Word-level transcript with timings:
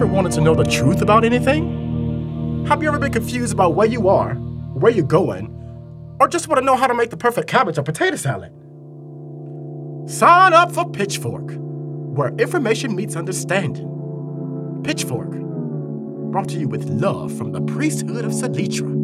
ever 0.00 0.10
wanted 0.10 0.32
to 0.32 0.40
know 0.40 0.54
the 0.54 0.64
truth 0.64 1.02
about 1.02 1.24
anything? 1.24 2.64
Have 2.66 2.82
you 2.82 2.88
ever 2.88 2.98
been 2.98 3.12
confused 3.12 3.52
about 3.52 3.74
where 3.74 3.86
you 3.86 4.08
are, 4.08 4.32
where 4.32 4.90
you're 4.90 5.04
going, 5.04 5.48
or 6.18 6.26
just 6.26 6.48
want 6.48 6.58
to 6.58 6.64
know 6.64 6.74
how 6.74 6.86
to 6.86 6.94
make 6.94 7.10
the 7.10 7.18
perfect 7.18 7.48
cabbage 7.48 7.76
or 7.76 7.82
potato 7.82 8.16
salad? 8.16 8.50
Sign 10.08 10.54
up 10.54 10.72
for 10.72 10.90
Pitchfork, 10.90 11.52
where 11.54 12.30
information 12.38 12.96
meets 12.96 13.14
understanding. 13.14 14.80
Pitchfork, 14.84 15.32
brought 16.30 16.48
to 16.48 16.58
you 16.58 16.66
with 16.66 16.84
love 16.84 17.36
from 17.36 17.52
the 17.52 17.60
priesthood 17.60 18.24
of 18.24 18.32
Salitra. 18.32 18.96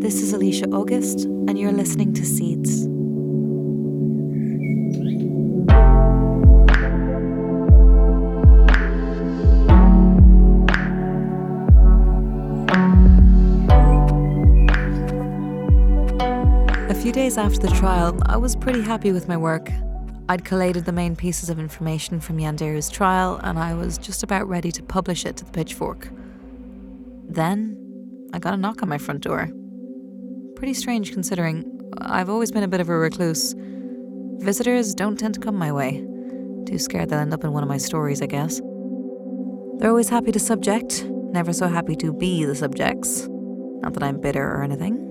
This 0.00 0.22
is 0.22 0.32
Alicia 0.32 0.70
August, 0.70 1.24
and 1.24 1.58
you're 1.58 1.72
listening 1.72 2.14
to 2.14 2.24
Seeds. 2.24 2.93
Days 17.14 17.38
after 17.38 17.60
the 17.60 17.68
trial, 17.68 18.20
I 18.26 18.36
was 18.36 18.56
pretty 18.56 18.82
happy 18.82 19.12
with 19.12 19.28
my 19.28 19.36
work. 19.36 19.70
I'd 20.28 20.44
collated 20.44 20.84
the 20.84 20.90
main 20.90 21.14
pieces 21.14 21.48
of 21.48 21.60
information 21.60 22.18
from 22.18 22.38
Ianderu's 22.38 22.90
trial, 22.90 23.38
and 23.44 23.56
I 23.56 23.72
was 23.72 23.98
just 23.98 24.24
about 24.24 24.48
ready 24.48 24.72
to 24.72 24.82
publish 24.82 25.24
it 25.24 25.36
to 25.36 25.44
the 25.44 25.52
pitchfork. 25.52 26.08
Then, 27.28 27.78
I 28.32 28.40
got 28.40 28.52
a 28.52 28.56
knock 28.56 28.82
on 28.82 28.88
my 28.88 28.98
front 28.98 29.20
door. 29.20 29.48
Pretty 30.56 30.74
strange 30.74 31.12
considering 31.12 31.64
I've 31.98 32.28
always 32.28 32.50
been 32.50 32.64
a 32.64 32.68
bit 32.68 32.80
of 32.80 32.88
a 32.88 32.98
recluse. 32.98 33.54
Visitors 34.38 34.92
don't 34.92 35.16
tend 35.16 35.34
to 35.34 35.40
come 35.40 35.54
my 35.54 35.70
way. 35.70 36.04
Too 36.66 36.80
scared 36.80 37.10
they'll 37.10 37.20
end 37.20 37.32
up 37.32 37.44
in 37.44 37.52
one 37.52 37.62
of 37.62 37.68
my 37.68 37.78
stories, 37.78 38.22
I 38.22 38.26
guess. 38.26 38.60
They're 39.78 39.90
always 39.90 40.08
happy 40.08 40.32
to 40.32 40.40
subject, 40.40 41.04
never 41.04 41.52
so 41.52 41.68
happy 41.68 41.94
to 41.94 42.12
be 42.12 42.44
the 42.44 42.56
subjects. 42.56 43.28
Not 43.28 43.94
that 43.94 44.02
I'm 44.02 44.20
bitter 44.20 44.44
or 44.44 44.64
anything. 44.64 45.03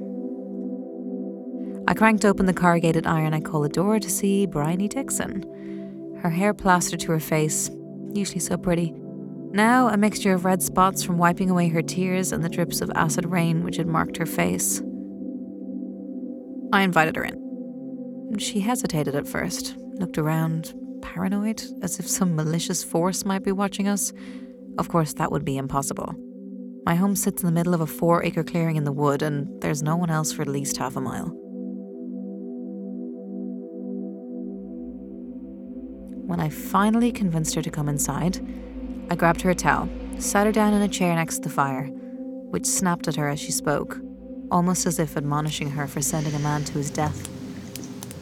I 1.94 1.95
cranked 1.95 2.25
open 2.25 2.47
the 2.47 2.55
corrugated 2.55 3.05
iron 3.05 3.36
I 3.36 3.39
call 3.39 3.61
the 3.61 3.69
door 3.69 3.99
to 3.99 4.09
see 4.09 4.47
Bryony 4.47 4.88
Dixon. 4.88 6.17
Her 6.23 6.31
hair 6.31 6.52
plastered 6.52 7.00
to 7.02 7.11
her 7.11 7.19
face, 7.19 7.69
usually 8.11 8.39
so 8.39 8.58
pretty. 8.58 8.95
Now 9.52 9.89
a 9.89 9.95
mixture 9.95 10.33
of 10.33 10.44
red 10.44 10.63
spots 10.63 11.03
from 11.03 11.19
wiping 11.19 11.52
away 11.52 11.67
her 11.67 11.83
tears 11.83 12.31
and 12.31 12.44
the 12.44 12.50
drips 12.50 12.81
of 12.81 12.89
acid 12.95 13.27
rain 13.27 13.63
which 13.63 13.75
had 13.77 13.85
marked 13.85 14.17
her 14.17 14.25
face. 14.25 14.81
I 16.73 16.81
invited 16.81 17.16
her 17.16 17.25
in. 17.25 18.39
She 18.39 18.61
hesitated 18.61 19.13
at 19.13 19.28
first, 19.28 19.75
looked 20.00 20.17
around, 20.17 20.73
paranoid, 21.03 21.63
as 21.83 22.00
if 22.00 22.07
some 22.07 22.35
malicious 22.35 22.83
force 22.83 23.23
might 23.23 23.44
be 23.44 23.52
watching 23.52 23.88
us. 23.88 24.11
Of 24.80 24.89
course, 24.89 25.13
that 25.13 25.31
would 25.31 25.45
be 25.45 25.57
impossible. 25.57 26.16
My 26.88 26.95
home 26.95 27.16
sits 27.16 27.44
in 27.44 27.45
the 27.45 27.53
middle 27.53 27.75
of 27.75 27.81
a 27.81 27.85
four 27.85 28.23
acre 28.23 28.44
clearing 28.44 28.78
in 28.78 28.83
the 28.83 28.91
wood, 28.91 29.22
and 29.22 29.61
there's 29.61 29.83
no 29.83 29.95
one 29.95 30.09
else 30.09 30.31
for 30.31 30.41
at 30.41 30.47
least 30.47 30.78
half 30.78 30.95
a 30.95 31.00
mile. 31.00 31.38
When 36.33 36.39
I 36.39 36.49
finally 36.49 37.11
convinced 37.11 37.53
her 37.53 37.61
to 37.61 37.69
come 37.69 37.87
inside, 37.87 38.43
I 39.11 39.15
grabbed 39.15 39.41
her 39.41 39.51
a 39.51 39.55
towel, 39.55 39.87
sat 40.17 40.47
her 40.47 40.51
down 40.51 40.73
in 40.73 40.81
a 40.81 40.87
chair 40.87 41.13
next 41.13 41.35
to 41.35 41.41
the 41.41 41.49
fire, 41.51 41.85
which 41.85 42.65
snapped 42.65 43.07
at 43.07 43.17
her 43.17 43.29
as 43.29 43.39
she 43.39 43.51
spoke, 43.51 43.99
almost 44.49 44.87
as 44.87 44.97
if 44.97 45.15
admonishing 45.15 45.69
her 45.69 45.85
for 45.85 46.01
sending 46.01 46.33
a 46.33 46.39
man 46.39 46.63
to 46.63 46.73
his 46.73 46.89
death. 46.89 47.29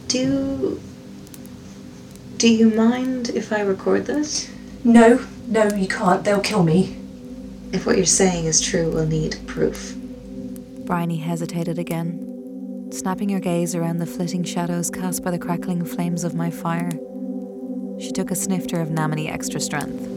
Do. 0.10 0.82
Do 2.36 2.54
you 2.54 2.72
mind 2.72 3.30
if 3.30 3.54
I 3.54 3.62
record 3.62 4.08
this? 4.08 4.52
No, 4.84 5.26
no, 5.48 5.70
you 5.70 5.88
can't. 5.88 6.26
They'll 6.26 6.42
kill 6.42 6.64
me. 6.64 6.98
If 7.72 7.86
what 7.86 7.96
you're 7.96 8.06
saying 8.06 8.44
is 8.44 8.60
true, 8.60 8.92
we'll 8.92 9.08
need 9.08 9.38
proof. 9.48 9.96
Bryony 10.84 11.16
hesitated 11.16 11.80
again, 11.80 12.90
snapping 12.92 13.30
her 13.30 13.40
gaze 13.40 13.74
around 13.74 14.00
the 14.00 14.06
flitting 14.06 14.44
shadows 14.44 14.90
cast 14.90 15.24
by 15.24 15.32
the 15.32 15.40
crackling 15.40 15.86
flames 15.86 16.26
of 16.26 16.36
my 16.36 16.50
fire. 16.50 16.92
She 18.00 18.12
took 18.12 18.32
a 18.32 18.36
snifter 18.36 18.80
of 18.80 18.90
Namini 18.90 19.32
extra 19.32 19.60
strength. 19.60 20.08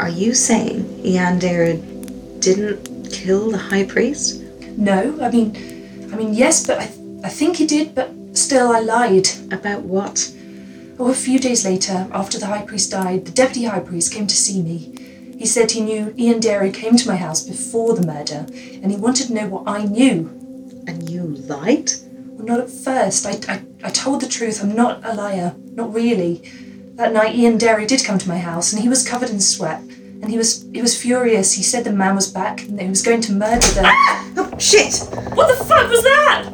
Are 0.00 0.08
you 0.08 0.34
saying 0.34 0.84
Ianderu 1.02 2.40
didn't 2.40 3.10
kill 3.10 3.50
the 3.50 3.58
high 3.58 3.84
priest? 3.84 4.42
No, 4.76 5.18
I 5.20 5.30
mean, 5.30 6.08
I 6.12 6.16
mean, 6.16 6.34
yes, 6.34 6.66
but 6.66 6.78
I, 6.78 6.84
I 7.24 7.28
think 7.28 7.56
he 7.56 7.66
did, 7.66 7.94
but 7.94 8.10
still 8.32 8.70
I 8.70 8.80
lied. 8.80 9.28
About 9.52 9.82
what? 9.82 10.32
Oh, 11.00 11.10
a 11.10 11.14
few 11.14 11.38
days 11.38 11.64
later, 11.64 12.08
after 12.12 12.38
the 12.38 12.46
high 12.46 12.64
priest 12.64 12.90
died, 12.92 13.24
the 13.24 13.32
deputy 13.32 13.64
high 13.64 13.80
priest 13.80 14.12
came 14.12 14.26
to 14.26 14.36
see 14.36 14.62
me. 14.62 14.94
He 15.38 15.46
said 15.46 15.70
he 15.70 15.80
knew 15.80 16.06
Ianderu 16.10 16.74
came 16.74 16.96
to 16.96 17.08
my 17.08 17.16
house 17.16 17.42
before 17.42 17.94
the 17.94 18.06
murder, 18.06 18.46
and 18.82 18.90
he 18.90 18.96
wanted 18.96 19.28
to 19.28 19.34
know 19.34 19.46
what 19.48 19.68
I 19.68 19.84
knew. 19.84 20.28
And 20.86 21.08
you 21.08 21.22
lied? 21.22 21.90
Well, 22.32 22.46
not 22.46 22.60
at 22.60 22.70
first. 22.70 23.26
I, 23.26 23.52
I, 23.52 23.62
I 23.82 23.90
told 23.90 24.20
the 24.20 24.28
truth. 24.28 24.62
I'm 24.62 24.74
not 24.74 25.04
a 25.04 25.14
liar. 25.14 25.54
Not 25.72 25.92
really. 25.94 26.42
That 26.94 27.12
night, 27.12 27.36
Ianderu 27.36 27.86
did 27.86 28.04
come 28.04 28.18
to 28.18 28.28
my 28.28 28.38
house, 28.38 28.72
and 28.72 28.82
he 28.82 28.88
was 28.88 29.08
covered 29.08 29.30
in 29.30 29.40
sweat. 29.40 29.80
And 29.80 30.30
he 30.30 30.36
was 30.36 30.66
he 30.72 30.82
was 30.82 31.00
furious. 31.00 31.52
He 31.52 31.62
said 31.62 31.84
the 31.84 31.92
man 31.92 32.16
was 32.16 32.30
back, 32.30 32.62
and 32.62 32.76
that 32.76 32.82
he 32.82 32.88
was 32.88 33.02
going 33.02 33.20
to 33.22 33.32
murder 33.32 33.66
the. 33.68 33.82
Ah! 33.84 34.32
Oh, 34.36 34.58
shit! 34.58 34.98
What 35.34 35.46
the 35.46 35.64
fuck 35.64 35.88
was 35.88 36.02
that? 36.02 36.44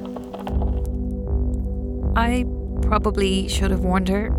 I 2.16 2.44
probably 2.82 3.48
should 3.48 3.70
have 3.70 3.80
warned 3.80 4.08
her, 4.08 4.30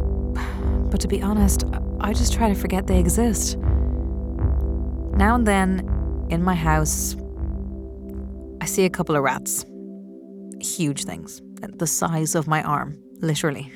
but 0.92 1.02
to 1.02 1.08
be 1.08 1.22
honest, 1.22 1.64
I 2.00 2.14
just 2.14 2.34
try 2.34 2.50
to 2.50 2.56
forget 2.56 2.86
they 2.86 3.00
exist. 3.00 3.58
Now 3.58 5.34
and 5.36 5.48
then, 5.48 6.28
in 6.30 6.44
my 6.44 6.54
house, 6.54 7.16
I 8.62 8.66
see 8.66 8.86
a 8.86 8.90
couple 8.90 9.16
of 9.16 9.24
rats. 9.24 9.66
Huge 10.62 11.04
things, 11.04 11.42
the 11.68 11.88
size 11.88 12.36
of 12.36 12.48
my 12.48 12.64
arm, 12.64 12.98
literally. 13.22 13.72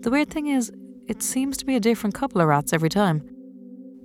The 0.00 0.10
weird 0.10 0.30
thing 0.30 0.46
is, 0.46 0.72
it 1.08 1.22
seems 1.22 1.56
to 1.58 1.66
be 1.66 1.76
a 1.76 1.80
different 1.80 2.14
couple 2.14 2.40
of 2.40 2.48
rats 2.48 2.72
every 2.72 2.88
time. 2.88 3.28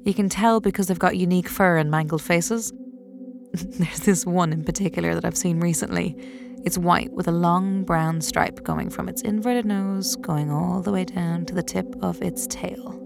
You 0.03 0.13
can 0.13 0.29
tell 0.29 0.59
because 0.59 0.87
they've 0.87 0.99
got 0.99 1.17
unique 1.17 1.47
fur 1.47 1.77
and 1.77 1.89
mangled 1.89 2.21
faces. 2.21 2.73
There's 3.53 3.99
this 4.01 4.25
one 4.25 4.51
in 4.51 4.63
particular 4.63 5.15
that 5.15 5.25
I've 5.25 5.37
seen 5.37 5.59
recently. 5.59 6.15
It's 6.65 6.77
white 6.77 7.11
with 7.13 7.27
a 7.27 7.31
long 7.31 7.83
brown 7.83 8.21
stripe 8.21 8.63
going 8.63 8.89
from 8.89 9.07
its 9.07 9.21
inverted 9.21 9.65
nose 9.65 10.15
going 10.15 10.51
all 10.51 10.81
the 10.81 10.91
way 10.91 11.05
down 11.05 11.45
to 11.45 11.53
the 11.53 11.63
tip 11.63 11.95
of 12.01 12.21
its 12.21 12.47
tail. 12.47 13.01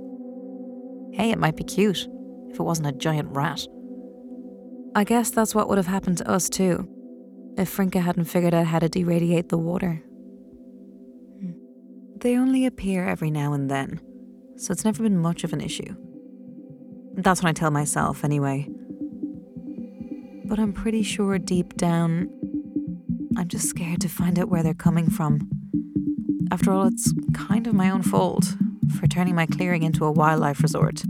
Hey, 1.13 1.31
it 1.31 1.39
might 1.39 1.57
be 1.57 1.63
cute 1.63 2.07
if 2.49 2.59
it 2.59 2.63
wasn't 2.63 2.87
a 2.87 2.93
giant 2.93 3.29
rat. 3.31 3.65
I 4.95 5.03
guess 5.03 5.29
that's 5.29 5.53
what 5.53 5.69
would 5.69 5.77
have 5.77 5.87
happened 5.87 6.17
to 6.19 6.29
us 6.29 6.49
too, 6.49 6.87
if 7.59 7.67
Frinka 7.67 7.99
hadn't 7.99 8.25
figured 8.25 8.53
out 8.53 8.67
how 8.67 8.79
to 8.79 8.87
deradiate 8.87 9.49
the 9.49 9.57
water. 9.57 10.01
They 12.21 12.37
only 12.37 12.65
appear 12.65 13.05
every 13.07 13.29
now 13.29 13.51
and 13.53 13.69
then, 13.69 13.99
so 14.57 14.71
it's 14.71 14.85
never 14.85 15.03
been 15.03 15.17
much 15.17 15.43
of 15.43 15.51
an 15.51 15.59
issue. 15.61 15.95
That's 17.15 17.43
what 17.43 17.49
I 17.49 17.53
tell 17.53 17.71
myself, 17.71 18.23
anyway. 18.23 18.69
But 20.45 20.57
I'm 20.57 20.71
pretty 20.71 21.03
sure 21.03 21.37
deep 21.37 21.75
down, 21.75 22.29
I'm 23.37 23.47
just 23.47 23.67
scared 23.67 24.01
to 24.01 24.09
find 24.09 24.39
out 24.39 24.49
where 24.49 24.63
they're 24.63 24.73
coming 24.73 25.09
from. 25.09 25.49
After 26.51 26.71
all, 26.71 26.87
it's 26.87 27.13
kind 27.33 27.67
of 27.67 27.73
my 27.73 27.89
own 27.89 28.03
fault 28.03 28.55
for 28.97 29.05
turning 29.07 29.35
my 29.35 29.45
clearing 29.45 29.83
into 29.83 30.05
a 30.05 30.11
wildlife 30.11 30.61
resort. 30.61 31.03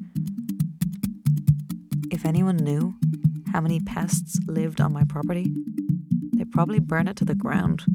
If 2.11 2.25
anyone 2.25 2.57
knew 2.57 2.95
how 3.52 3.61
many 3.61 3.79
pests 3.79 4.40
lived 4.47 4.81
on 4.81 4.91
my 4.91 5.03
property, 5.05 5.53
probably 6.51 6.79
burn 6.79 7.07
it 7.07 7.16
to 7.17 7.25
the 7.25 7.35
ground 7.35 7.85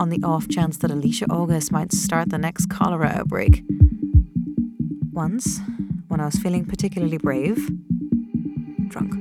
on 0.00 0.08
the 0.10 0.22
off 0.22 0.48
chance 0.48 0.78
that 0.78 0.90
Alicia 0.90 1.26
August 1.30 1.72
might 1.72 1.92
start 1.92 2.30
the 2.30 2.38
next 2.38 2.66
cholera 2.66 3.08
outbreak. 3.08 3.62
Once, 5.10 5.60
when 6.08 6.20
I 6.20 6.26
was 6.26 6.36
feeling 6.36 6.64
particularly 6.64 7.18
brave, 7.18 7.68
drunk, 8.88 9.14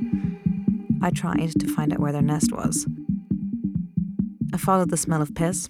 I 1.02 1.10
tried 1.10 1.54
to 1.60 1.68
find 1.68 1.94
out 1.94 2.00
where 2.00 2.12
their 2.12 2.22
nest 2.22 2.52
was. 2.52 2.86
I 4.54 4.58
followed 4.58 4.90
the 4.90 4.98
smell 4.98 5.22
of 5.22 5.34
piss, 5.36 5.70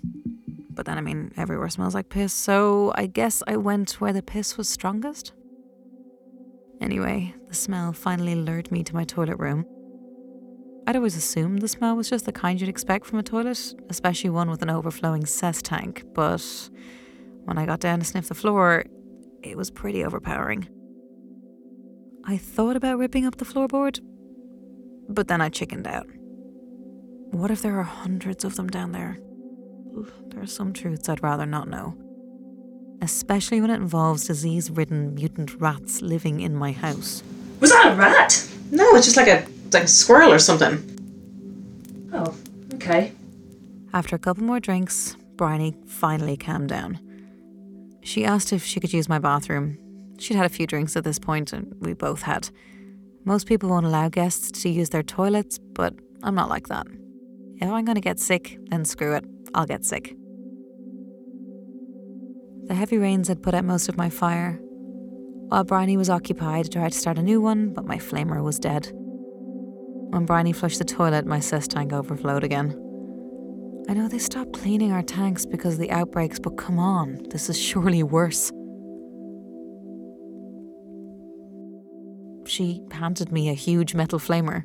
but 0.69 0.85
then 0.85 0.97
I 0.97 1.01
mean, 1.01 1.31
everywhere 1.37 1.69
smells 1.69 1.95
like 1.95 2.09
piss, 2.09 2.33
so 2.33 2.91
I 2.95 3.07
guess 3.07 3.41
I 3.47 3.57
went 3.57 4.01
where 4.01 4.13
the 4.13 4.21
piss 4.21 4.57
was 4.57 4.69
strongest. 4.69 5.31
Anyway, 6.79 7.33
the 7.47 7.55
smell 7.55 7.93
finally 7.93 8.35
lured 8.35 8.71
me 8.71 8.83
to 8.83 8.93
my 8.93 9.03
toilet 9.03 9.39
room. 9.39 9.65
I'd 10.87 10.95
always 10.95 11.17
assumed 11.17 11.61
the 11.61 11.67
smell 11.67 11.95
was 11.97 12.09
just 12.09 12.25
the 12.25 12.31
kind 12.31 12.59
you'd 12.59 12.69
expect 12.69 13.05
from 13.05 13.19
a 13.19 13.23
toilet, 13.23 13.75
especially 13.89 14.29
one 14.29 14.49
with 14.49 14.61
an 14.61 14.69
overflowing 14.69 15.25
cess 15.25 15.61
tank, 15.61 16.03
but 16.15 16.41
when 17.43 17.57
I 17.57 17.65
got 17.65 17.81
down 17.81 17.99
to 17.99 18.05
sniff 18.05 18.29
the 18.29 18.33
floor, 18.35 18.85
it 19.43 19.57
was 19.57 19.69
pretty 19.69 20.03
overpowering. 20.05 20.69
I 22.25 22.37
thought 22.37 22.77
about 22.77 22.97
ripping 22.97 23.25
up 23.25 23.35
the 23.35 23.45
floorboard, 23.45 23.99
but 25.09 25.27
then 25.27 25.41
I 25.41 25.49
chickened 25.49 25.87
out. 25.87 26.07
What 27.31 27.51
if 27.51 27.61
there 27.61 27.77
are 27.77 27.83
hundreds 27.83 28.45
of 28.45 28.55
them 28.55 28.69
down 28.69 28.93
there? 28.93 29.17
There 30.29 30.41
are 30.41 30.47
some 30.47 30.71
truths 30.71 31.09
I'd 31.09 31.21
rather 31.23 31.45
not 31.45 31.67
know. 31.67 31.95
especially 33.01 33.61
when 33.61 33.69
it 33.69 33.75
involves 33.75 34.25
disease 34.27 34.71
ridden 34.71 35.13
mutant 35.15 35.53
rats 35.59 36.01
living 36.01 36.39
in 36.41 36.55
my 36.55 36.71
house. 36.71 37.23
Was 37.59 37.71
that 37.71 37.93
a 37.93 37.95
rat? 37.95 38.49
No, 38.71 38.95
it's 38.95 39.05
just 39.05 39.17
like 39.17 39.27
a 39.27 39.45
like 39.73 39.83
a 39.83 39.87
squirrel 39.87 40.31
or 40.31 40.39
something. 40.39 42.09
Oh, 42.13 42.35
okay. 42.75 43.13
After 43.93 44.15
a 44.15 44.19
couple 44.19 44.43
more 44.43 44.59
drinks, 44.59 45.15
Bryony 45.35 45.75
finally 45.85 46.37
calmed 46.37 46.69
down. 46.69 46.99
She 48.03 48.25
asked 48.25 48.53
if 48.53 48.63
she 48.63 48.79
could 48.79 48.93
use 48.93 49.09
my 49.09 49.19
bathroom. 49.19 49.77
She'd 50.17 50.37
had 50.37 50.45
a 50.45 50.49
few 50.49 50.65
drinks 50.67 50.95
at 50.95 51.03
this 51.03 51.19
point, 51.19 51.53
and 51.53 51.75
we 51.79 51.93
both 51.93 52.23
had. 52.23 52.49
Most 53.25 53.47
people 53.47 53.69
won't 53.69 53.85
allow 53.85 54.09
guests 54.09 54.51
to 54.63 54.69
use 54.69 54.89
their 54.89 55.03
toilets, 55.03 55.57
but 55.57 55.93
I'm 56.23 56.35
not 56.35 56.49
like 56.49 56.67
that. 56.69 56.87
If 57.57 57.69
I'm 57.69 57.85
going 57.85 57.95
to 57.95 58.01
get 58.01 58.19
sick, 58.19 58.57
then 58.69 58.85
screw 58.85 59.15
it, 59.15 59.25
I'll 59.53 59.65
get 59.65 59.85
sick. 59.85 60.15
The 62.67 62.75
heavy 62.75 62.97
rains 62.97 63.27
had 63.27 63.43
put 63.43 63.53
out 63.53 63.65
most 63.65 63.89
of 63.89 63.97
my 63.97 64.09
fire. 64.09 64.59
While 65.49 65.63
Bryony 65.63 65.97
was 65.97 66.09
occupied, 66.09 66.67
I 66.67 66.69
tried 66.69 66.91
to 66.91 66.97
start 66.97 67.17
a 67.17 67.23
new 67.23 67.39
one, 67.39 67.73
but 67.73 67.85
my 67.85 67.97
flamer 67.97 68.43
was 68.43 68.59
dead. 68.59 68.91
When 70.09 70.25
Bryony 70.25 70.53
flushed 70.53 70.79
the 70.79 70.85
toilet, 70.85 71.25
my 71.25 71.39
cess 71.39 71.67
tank 71.67 71.93
overflowed 71.93 72.43
again. 72.43 72.71
I 73.89 73.93
know 73.93 74.07
they 74.07 74.19
stopped 74.19 74.53
cleaning 74.53 74.91
our 74.91 75.01
tanks 75.01 75.45
because 75.45 75.75
of 75.75 75.79
the 75.79 75.91
outbreaks, 75.91 76.39
but 76.39 76.57
come 76.57 76.79
on, 76.79 77.23
this 77.29 77.49
is 77.49 77.59
surely 77.59 78.03
worse. 78.03 78.51
She 82.45 82.81
handed 82.91 83.31
me 83.31 83.49
a 83.49 83.53
huge 83.53 83.95
metal 83.95 84.19
flamer. 84.19 84.63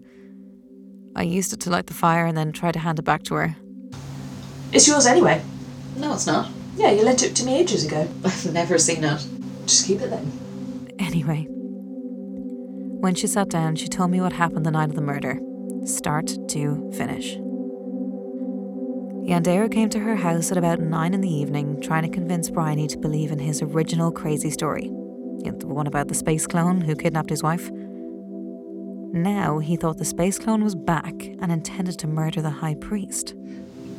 I 1.15 1.23
used 1.23 1.53
it 1.53 1.61
to 1.61 1.71
light 1.71 1.87
the 1.87 1.95
fire 1.95 2.27
and 2.27 2.37
then 2.37 2.53
tried 2.53 2.73
to 2.73 2.79
hand 2.79 2.99
it 2.99 3.05
back 3.05 3.23
to 3.25 3.35
her. 3.35 3.57
It's 4.73 4.89
yours 4.89 5.07
anyway. 5.07 5.43
No, 5.97 6.15
it's 6.15 6.27
not. 6.27 6.51
Yeah, 6.77 6.91
you 6.91 7.03
lent 7.05 7.23
it 7.23 7.37
to 7.37 7.45
me 7.45 7.59
ages 7.59 7.85
ago. 7.85 8.09
I've 8.25 8.53
never 8.53 8.79
seen 8.79 9.05
it. 9.05 9.27
Just 9.67 9.87
keep 9.87 10.01
it 10.01 10.11
then. 10.11 10.33
Anyway, 10.99 11.47
when 13.03 13.17
she 13.17 13.27
sat 13.27 13.49
down, 13.49 13.75
she 13.75 13.89
told 13.89 14.13
me 14.13 14.21
what 14.21 14.33
happened 14.33 14.65
the 14.65 14.71
night 14.71 14.89
of 14.89 14.95
the 14.95 15.03
murder, 15.03 15.41
start 15.85 16.29
to 16.47 16.89
finish. 16.93 17.35
Ianderu 19.27 19.73
came 19.73 19.89
to 19.89 19.99
her 19.99 20.15
house 20.15 20.53
at 20.53 20.57
about 20.57 20.79
nine 20.79 21.13
in 21.13 21.21
the 21.21 21.29
evening, 21.29 21.81
trying 21.81 22.05
to 22.05 22.09
convince 22.09 22.49
Bryony 22.49 22.87
to 22.87 22.97
believe 22.97 23.33
in 23.33 23.41
his 23.41 23.61
original 23.61 24.13
crazy 24.13 24.51
story. 24.51 24.93
The 25.43 25.67
one 25.67 25.89
about 25.89 26.07
the 26.07 26.15
space 26.15 26.47
clone 26.47 26.81
who 26.81 26.95
kidnapped 26.95 27.31
his 27.31 27.43
wife. 27.43 27.73
Now 29.13 29.59
he 29.59 29.75
thought 29.75 29.99
the 29.99 30.05
space 30.05 30.39
clone 30.39 30.63
was 30.63 30.77
back 30.77 31.25
and 31.41 31.51
intended 31.51 31.99
to 31.99 32.07
murder 32.07 32.41
the 32.41 32.51
high 32.51 32.77
priest. 32.77 33.35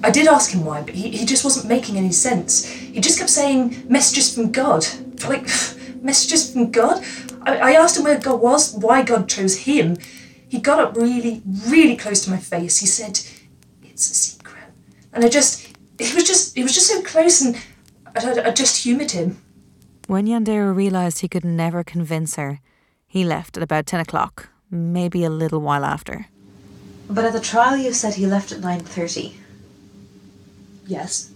I 0.02 0.12
did 0.12 0.28
ask 0.28 0.52
him 0.52 0.64
why, 0.64 0.82
but 0.82 0.96
he, 0.96 1.10
he 1.10 1.26
just 1.26 1.44
wasn't 1.44 1.68
making 1.68 1.98
any 1.98 2.14
sense. 2.14 2.66
He 2.66 3.02
just 3.02 3.20
kept 3.20 3.30
saying 3.30 3.84
messages 3.90 4.34
from 4.34 4.54
God. 4.54 4.86
Like, 5.28 5.50
messages 6.02 6.54
from 6.54 6.72
God? 6.72 7.04
I, 7.45 7.57
I 7.57 7.72
asked 7.74 7.98
him 7.98 8.04
where 8.04 8.19
God 8.19 8.42
was, 8.42 8.74
why 8.74 9.04
God 9.04 9.30
chose 9.30 9.60
him. 9.60 9.98
He 10.48 10.60
got 10.60 10.80
up 10.80 10.95
really, 10.95 11.42
really 11.68 11.95
close 11.95 12.24
to 12.25 12.31
my 12.31 12.38
face. 12.38 12.78
He 12.80 12.86
said, 12.86 13.19
It's 13.84 14.10
a 14.12 14.16
secret. 14.16 14.63
And 15.12 15.24
I 15.24 15.30
just, 15.30 15.68
he 16.00 16.13
was 16.13 16.24
just, 16.24 16.56
he 16.56 16.63
was 16.63 16.74
just 16.74 16.88
so 16.88 17.01
close 17.01 17.42
and 17.42 17.56
I, 18.16 18.42
I, 18.42 18.48
I 18.48 18.51
just 18.51 18.84
humoured 18.84 19.12
him. 19.12 19.42
When 20.07 20.28
Ianderu 20.28 20.75
realised 20.75 21.19
he 21.19 21.28
could 21.28 21.45
never 21.45 21.84
convince 21.84 22.36
her, 22.36 22.60
he 23.07 23.24
left 23.24 23.57
at 23.57 23.63
about 23.63 23.86
10 23.86 24.00
o'clock, 24.00 24.50
maybe 24.69 25.24
a 25.24 25.30
little 25.30 25.62
while 25.62 25.86
after. 25.86 26.28
But 27.10 27.25
at 27.25 27.34
the 27.34 27.40
trial, 27.40 27.78
you 27.78 27.94
said 27.94 28.16
he 28.16 28.25
left 28.25 28.51
at 28.51 28.62
nine 28.62 28.80
thirty. 28.80 29.36
Yes. 30.88 31.31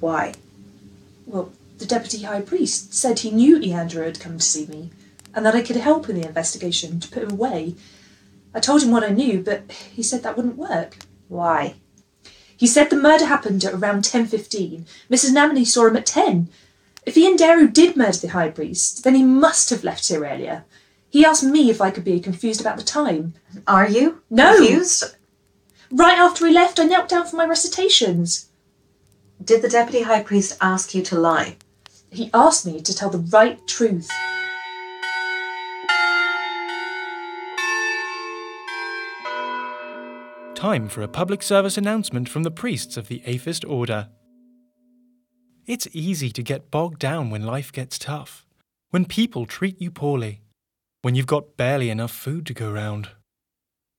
Why? 0.00 0.34
Well, 1.26 1.50
the 1.78 1.86
deputy 1.86 2.22
high 2.22 2.42
priest 2.42 2.94
said 2.94 3.18
he 3.18 3.30
knew 3.30 3.58
Ianderu 3.58 4.04
had 4.04 4.20
come 4.20 4.38
to 4.38 4.44
see 4.44 4.66
me 4.66 4.90
and 5.34 5.44
that 5.44 5.54
I 5.54 5.62
could 5.62 5.76
help 5.76 6.08
in 6.08 6.20
the 6.20 6.26
investigation 6.26 7.00
to 7.00 7.08
put 7.08 7.22
him 7.22 7.32
away. 7.32 7.74
I 8.54 8.60
told 8.60 8.82
him 8.82 8.90
what 8.90 9.04
I 9.04 9.08
knew, 9.08 9.42
but 9.42 9.70
he 9.70 10.02
said 10.02 10.22
that 10.22 10.36
wouldn't 10.36 10.56
work. 10.56 10.96
Why? 11.28 11.76
He 12.56 12.66
said 12.66 12.90
the 12.90 12.96
murder 12.96 13.26
happened 13.26 13.64
at 13.64 13.74
around 13.74 14.04
10.15. 14.04 14.84
Mrs. 15.10 15.30
Namony 15.32 15.66
saw 15.66 15.86
him 15.86 15.96
at 15.96 16.06
10. 16.06 16.48
If 17.04 17.14
Ianderu 17.16 17.72
did 17.72 17.96
murder 17.96 18.18
the 18.18 18.28
high 18.28 18.50
priest, 18.50 19.02
then 19.02 19.14
he 19.14 19.24
must 19.24 19.70
have 19.70 19.82
left 19.82 20.06
here 20.08 20.24
earlier. 20.24 20.64
He 21.10 21.24
asked 21.24 21.42
me 21.42 21.68
if 21.70 21.80
I 21.80 21.90
could 21.90 22.04
be 22.04 22.20
confused 22.20 22.60
about 22.60 22.76
the 22.76 22.84
time. 22.84 23.34
Are 23.66 23.88
you 23.88 24.22
No. 24.30 24.56
confused? 24.56 25.16
Right 25.90 26.16
after 26.16 26.46
he 26.46 26.54
left, 26.54 26.78
I 26.78 26.84
knelt 26.84 27.08
down 27.08 27.26
for 27.26 27.36
my 27.36 27.44
recitations. 27.44 28.46
Did 29.44 29.62
the 29.62 29.68
deputy 29.68 30.02
high 30.02 30.22
priest 30.22 30.56
ask 30.60 30.94
you 30.94 31.02
to 31.02 31.18
lie? 31.18 31.56
He 32.10 32.30
asked 32.32 32.64
me 32.64 32.80
to 32.80 32.94
tell 32.94 33.10
the 33.10 33.18
right 33.18 33.58
truth. 33.66 34.08
Time 40.62 40.88
for 40.88 41.02
a 41.02 41.08
public 41.08 41.42
service 41.42 41.76
announcement 41.76 42.28
from 42.28 42.44
the 42.44 42.50
priests 42.52 42.96
of 42.96 43.08
the 43.08 43.20
Aphist 43.26 43.64
Order. 43.64 44.10
It's 45.66 45.88
easy 45.90 46.30
to 46.30 46.40
get 46.40 46.70
bogged 46.70 47.00
down 47.00 47.30
when 47.30 47.44
life 47.44 47.72
gets 47.72 47.98
tough, 47.98 48.46
when 48.90 49.04
people 49.04 49.44
treat 49.44 49.82
you 49.82 49.90
poorly, 49.90 50.40
when 51.00 51.16
you've 51.16 51.26
got 51.26 51.56
barely 51.56 51.90
enough 51.90 52.12
food 52.12 52.46
to 52.46 52.54
go 52.54 52.70
round. 52.70 53.08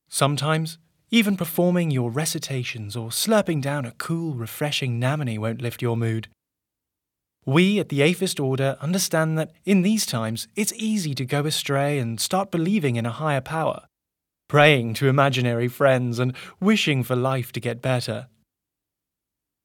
Sometimes, 0.07 0.77
even 1.11 1.35
performing 1.35 1.91
your 1.91 2.09
recitations 2.09 2.95
or 2.95 3.09
slurping 3.09 3.61
down 3.61 3.85
a 3.85 3.91
cool, 3.91 4.33
refreshing 4.33 5.01
namony 5.01 5.37
won't 5.37 5.61
lift 5.61 5.81
your 5.81 5.97
mood. 5.97 6.29
We 7.45 7.77
at 7.77 7.89
the 7.89 8.01
Aphist 8.03 8.39
Order 8.39 8.77
understand 8.79 9.37
that 9.37 9.51
in 9.65 9.81
these 9.81 10.05
times 10.05 10.47
it's 10.55 10.71
easy 10.77 11.13
to 11.15 11.25
go 11.25 11.45
astray 11.45 11.99
and 11.99 12.21
start 12.21 12.51
believing 12.51 12.95
in 12.95 13.05
a 13.05 13.11
higher 13.11 13.41
power 13.41 13.87
praying 14.53 14.93
to 14.93 15.07
imaginary 15.07 15.67
friends, 15.67 16.19
and 16.19 16.31
wishing 16.59 17.01
for 17.01 17.15
life 17.15 17.51
to 17.51 17.59
get 17.59 17.81
better. 17.81 18.27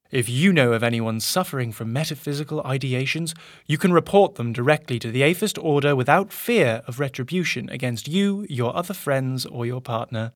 If 0.09 0.27
you 0.27 0.51
know 0.51 0.73
of 0.73 0.81
anyone 0.81 1.19
suffering 1.19 1.71
from 1.71 1.93
metaphysical 1.93 2.63
ideations, 2.63 3.35
you 3.67 3.77
can 3.77 3.93
report 3.93 4.33
them 4.33 4.51
directly 4.51 4.97
to 4.97 5.11
the 5.11 5.21
Aphist 5.21 5.59
Order 5.59 5.95
without 5.95 6.33
fear 6.33 6.81
of 6.87 6.99
retribution 6.99 7.69
against 7.69 8.07
you, 8.07 8.47
your 8.49 8.75
other 8.75 8.95
friends, 8.95 9.45
or 9.45 9.63
your 9.63 9.79
partner. 9.79 10.31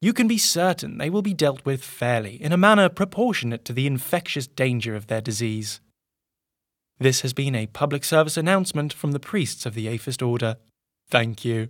You 0.00 0.14
can 0.14 0.26
be 0.26 0.38
certain 0.38 0.96
they 0.96 1.10
will 1.10 1.20
be 1.20 1.34
dealt 1.34 1.62
with 1.66 1.84
fairly, 1.84 2.42
in 2.42 2.54
a 2.54 2.56
manner 2.56 2.88
proportionate 2.88 3.66
to 3.66 3.74
the 3.74 3.86
infectious 3.86 4.46
danger 4.46 4.96
of 4.96 5.08
their 5.08 5.20
disease. 5.20 5.82
This 6.98 7.20
has 7.20 7.34
been 7.34 7.54
a 7.54 7.66
public 7.66 8.04
service 8.04 8.38
announcement 8.38 8.94
from 8.94 9.12
the 9.12 9.20
priests 9.20 9.66
of 9.66 9.74
the 9.74 9.88
Aphist 9.88 10.22
Order. 10.22 10.56
Thank 11.10 11.44
you. 11.44 11.68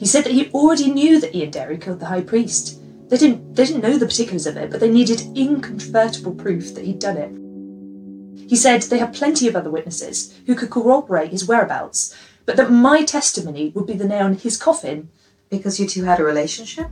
He 0.00 0.06
said 0.06 0.24
that 0.24 0.32
he 0.32 0.50
already 0.52 0.90
knew 0.90 1.20
that 1.20 1.34
Ianderu 1.34 1.78
killed 1.78 2.00
the 2.00 2.06
high 2.06 2.22
priest. 2.22 2.80
They 3.10 3.18
didn't 3.18 3.54
they 3.54 3.66
didn't 3.66 3.82
know 3.82 3.98
the 3.98 4.06
particulars 4.06 4.46
of 4.46 4.56
it, 4.56 4.70
but 4.70 4.80
they 4.80 4.88
needed 4.88 5.36
incontrovertible 5.36 6.36
proof 6.36 6.74
that 6.74 6.86
he'd 6.86 6.98
done 6.98 7.18
it. 7.18 8.48
He 8.48 8.56
said 8.56 8.80
they 8.80 8.96
had 8.96 9.12
plenty 9.12 9.46
of 9.46 9.54
other 9.54 9.70
witnesses 9.70 10.34
who 10.46 10.54
could 10.54 10.70
corroborate 10.70 11.32
his 11.32 11.46
whereabouts, 11.46 12.16
but 12.46 12.56
that 12.56 12.70
my 12.70 13.04
testimony 13.04 13.72
would 13.74 13.86
be 13.86 13.92
the 13.92 14.08
nail 14.08 14.26
in 14.26 14.38
his 14.38 14.56
coffin. 14.56 15.10
Because 15.50 15.78
you 15.78 15.86
two 15.86 16.04
had 16.04 16.18
a 16.18 16.24
relationship? 16.24 16.88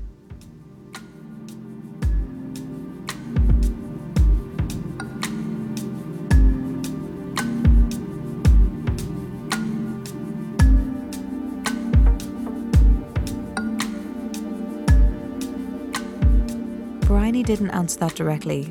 Bryony 17.09 17.43
didn't 17.43 17.71
answer 17.71 17.99
that 18.01 18.17
directly, 18.17 18.71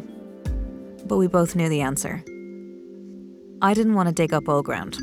but 1.08 1.18
we 1.18 1.26
both 1.26 1.56
knew 1.56 1.70
the 1.70 1.82
answer. 1.82 2.24
I 3.64 3.74
didn't 3.74 3.96
want 3.96 4.10
to 4.10 4.14
dig 4.14 4.32
up 4.32 4.48
old 4.48 4.64
ground. 4.64 4.96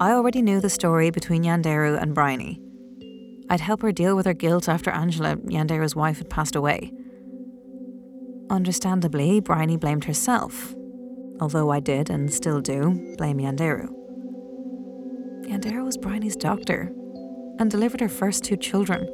I 0.00 0.10
already 0.10 0.42
knew 0.42 0.60
the 0.60 0.68
story 0.68 1.10
between 1.10 1.44
Ianderu 1.44 2.02
and 2.02 2.16
Bryony. 2.16 2.60
I'd 3.48 3.60
help 3.60 3.80
her 3.82 3.92
deal 3.92 4.16
with 4.16 4.26
her 4.26 4.34
guilt 4.34 4.68
after 4.68 4.90
Angela, 4.90 5.36
Ianderu's 5.36 5.94
wife, 5.94 6.18
had 6.18 6.30
passed 6.30 6.56
away. 6.56 6.92
Understandably, 8.50 9.38
Bryony 9.38 9.76
blamed 9.76 10.06
herself, 10.06 10.74
although 11.40 11.70
I 11.70 11.78
did 11.78 12.10
and 12.10 12.34
still 12.34 12.60
do 12.60 13.14
blame 13.18 13.38
Ianderu. 13.38 13.88
Ianderu 15.44 15.84
was 15.84 15.96
Bryony's 15.96 16.34
doctor 16.34 16.92
and 17.60 17.70
delivered 17.70 18.00
her 18.00 18.08
first 18.08 18.42
two 18.42 18.56
children. 18.56 19.08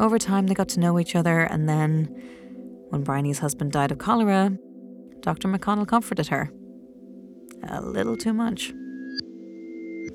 Over 0.00 0.18
time, 0.18 0.46
they 0.46 0.54
got 0.54 0.70
to 0.70 0.80
know 0.80 0.98
each 0.98 1.14
other, 1.14 1.40
and 1.40 1.68
then, 1.68 2.06
when 2.88 3.04
Bryony's 3.04 3.38
husband 3.40 3.72
died 3.72 3.92
of 3.92 3.98
cholera, 3.98 4.56
Dr. 5.20 5.46
McConnell 5.46 5.86
comforted 5.86 6.28
her. 6.28 6.50
A 7.68 7.82
little 7.82 8.16
too 8.16 8.32
much. 8.32 8.72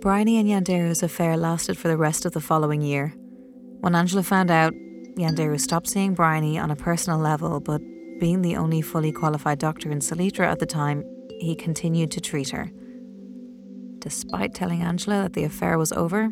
Bryony 0.02 0.40
and 0.40 0.50
Ianderu's 0.50 1.04
affair 1.04 1.38
lasted 1.38 1.78
for 1.78 1.88
the 1.88 1.98
rest 1.98 2.26
of 2.26 2.32
the 2.32 2.42
following 2.42 2.82
year. 2.82 3.14
When 3.82 3.94
Angela 3.94 4.24
found 4.24 4.50
out, 4.50 4.74
Ianderu 5.20 5.60
stopped 5.60 5.88
seeing 5.88 6.16
Bryony 6.16 6.58
on 6.58 6.72
a 6.72 6.76
personal 6.76 7.20
level, 7.20 7.60
but 7.60 7.80
being 8.20 8.42
the 8.42 8.56
only 8.56 8.82
fully 8.82 9.12
qualified 9.12 9.60
doctor 9.60 9.92
in 9.92 10.00
Salitra 10.00 10.48
at 10.48 10.58
the 10.58 10.66
time, 10.66 11.04
he 11.40 11.56
continued 11.56 12.10
to 12.12 12.22
treat 12.22 12.50
her. 12.50 12.72
Despite 14.00 14.56
telling 14.56 14.82
Angela 14.82 15.24
that 15.24 15.34
the 15.34 15.44
affair 15.44 15.78
was 15.78 15.92
over, 15.92 16.32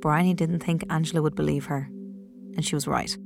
Bryony 0.00 0.32
didn't 0.32 0.60
think 0.60 0.84
Angela 0.88 1.20
would 1.20 1.34
believe 1.34 1.66
her, 1.66 1.90
and 2.56 2.64
she 2.64 2.74
was 2.74 2.88
right. 2.88 3.16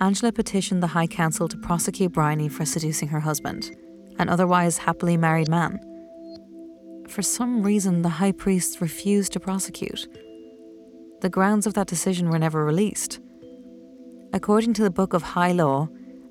Angela 0.00 0.32
petitioned 0.32 0.82
the 0.82 0.88
High 0.88 1.06
Council 1.06 1.48
to 1.48 1.56
prosecute 1.56 2.12
Bryony 2.12 2.48
for 2.48 2.64
seducing 2.64 3.08
her 3.08 3.20
husband, 3.20 3.74
an 4.18 4.28
otherwise 4.28 4.78
happily 4.78 5.16
married 5.16 5.48
man. 5.48 5.78
For 7.08 7.22
some 7.22 7.62
reason, 7.62 8.02
the 8.02 8.08
High 8.08 8.32
Priest 8.32 8.80
refused 8.80 9.32
to 9.32 9.40
prosecute. 9.40 10.08
The 11.20 11.30
grounds 11.30 11.66
of 11.66 11.74
that 11.74 11.86
decision 11.86 12.28
were 12.28 12.38
never 12.38 12.64
released. 12.64 13.20
According 14.32 14.74
to 14.74 14.82
the 14.82 14.90
Book 14.90 15.12
of 15.12 15.22
High 15.22 15.52
Law, 15.52 15.88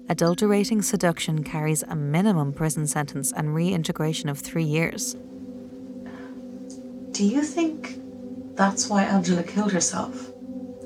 adulterating 0.09 0.81
seduction 0.81 1.43
carries 1.43 1.83
a 1.83 1.95
minimum 1.95 2.51
prison 2.51 2.85
sentence 2.85 3.31
and 3.31 3.55
reintegration 3.55 4.27
of 4.27 4.39
three 4.39 4.65
years. 4.65 5.15
Do 7.11 7.25
you 7.25 7.43
think 7.43 7.99
that's 8.55 8.89
why 8.89 9.03
Angela 9.03 9.43
killed 9.43 9.71
herself? 9.71 10.31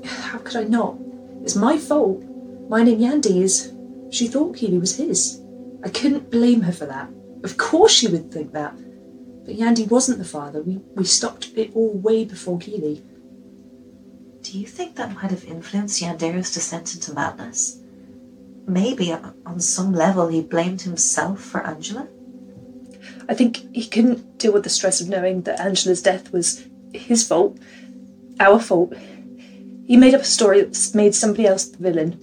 How 0.04 0.38
could 0.38 0.56
I 0.56 0.64
not? 0.64 0.96
It's 1.42 1.56
my 1.56 1.78
fault. 1.78 2.22
Mine 2.68 2.88
and 2.88 3.00
Yandy's. 3.00 3.72
She 4.10 4.26
thought 4.26 4.56
Keely 4.56 4.78
was 4.78 4.96
his. 4.96 5.40
I 5.84 5.88
couldn't 5.88 6.30
blame 6.30 6.62
her 6.62 6.72
for 6.72 6.86
that. 6.86 7.08
Of 7.44 7.56
course 7.56 7.92
she 7.92 8.08
would 8.08 8.32
think 8.32 8.52
that. 8.52 8.74
But 9.44 9.56
Yandy 9.56 9.88
wasn't 9.88 10.18
the 10.18 10.24
father. 10.24 10.62
We, 10.62 10.76
we 10.94 11.04
stopped 11.04 11.52
it 11.56 11.70
all 11.74 11.92
way 11.92 12.24
before 12.24 12.58
Keely. 12.58 13.02
Do 14.42 14.58
you 14.58 14.66
think 14.66 14.96
that 14.96 15.14
might 15.14 15.30
have 15.30 15.44
influenced 15.44 16.02
Ianderu's 16.02 16.52
descent 16.52 16.94
into 16.94 17.12
madness? 17.12 17.80
Maybe 18.66 19.12
on 19.12 19.60
some 19.60 19.92
level 19.92 20.28
he 20.28 20.42
blamed 20.42 20.82
himself 20.82 21.40
for 21.40 21.66
Angela? 21.66 22.08
I 23.28 23.34
think 23.34 23.74
he 23.74 23.86
couldn't 23.86 24.38
deal 24.38 24.52
with 24.52 24.64
the 24.64 24.70
stress 24.70 25.00
of 25.00 25.08
knowing 25.08 25.42
that 25.42 25.60
Angela's 25.60 26.02
death 26.02 26.32
was 26.32 26.66
his 26.92 27.26
fault, 27.26 27.58
our 28.40 28.58
fault. 28.58 28.94
He 29.88 29.96
made 29.96 30.14
up 30.14 30.20
a 30.20 30.24
story 30.24 30.60
that 30.60 30.90
made 30.94 31.14
somebody 31.14 31.46
else 31.46 31.64
the 31.64 31.78
villain. 31.78 32.20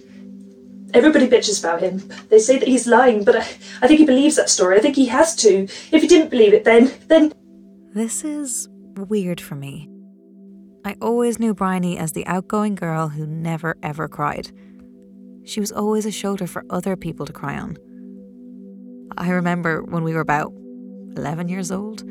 Everybody 0.94 1.26
bitches 1.26 1.58
about 1.58 1.82
him. 1.82 2.00
They 2.30 2.38
say 2.38 2.58
that 2.58 2.68
he's 2.68 2.86
lying, 2.86 3.24
but 3.24 3.34
I, 3.34 3.40
I 3.82 3.88
think 3.88 3.98
he 3.98 4.06
believes 4.06 4.36
that 4.36 4.48
story. 4.48 4.76
I 4.76 4.80
think 4.80 4.94
he 4.94 5.06
has 5.06 5.34
to. 5.36 5.64
If 5.90 6.00
he 6.00 6.06
didn't 6.06 6.30
believe 6.30 6.54
it, 6.54 6.62
then 6.62 6.92
then 7.08 7.32
This 7.92 8.24
is 8.24 8.68
weird 8.96 9.40
for 9.40 9.56
me. 9.56 9.90
I 10.84 10.94
always 11.02 11.40
knew 11.40 11.54
Bryony 11.54 11.98
as 11.98 12.12
the 12.12 12.24
outgoing 12.28 12.76
girl 12.76 13.08
who 13.08 13.26
never 13.26 13.76
ever 13.82 14.06
cried. 14.06 14.52
She 15.44 15.58
was 15.58 15.72
always 15.72 16.06
a 16.06 16.12
shoulder 16.12 16.46
for 16.46 16.64
other 16.70 16.94
people 16.96 17.26
to 17.26 17.32
cry 17.32 17.58
on. 17.58 17.76
I 19.18 19.30
remember 19.30 19.82
when 19.82 20.04
we 20.04 20.14
were 20.14 20.20
about 20.20 20.52
11 21.16 21.48
years 21.48 21.72
old, 21.72 22.04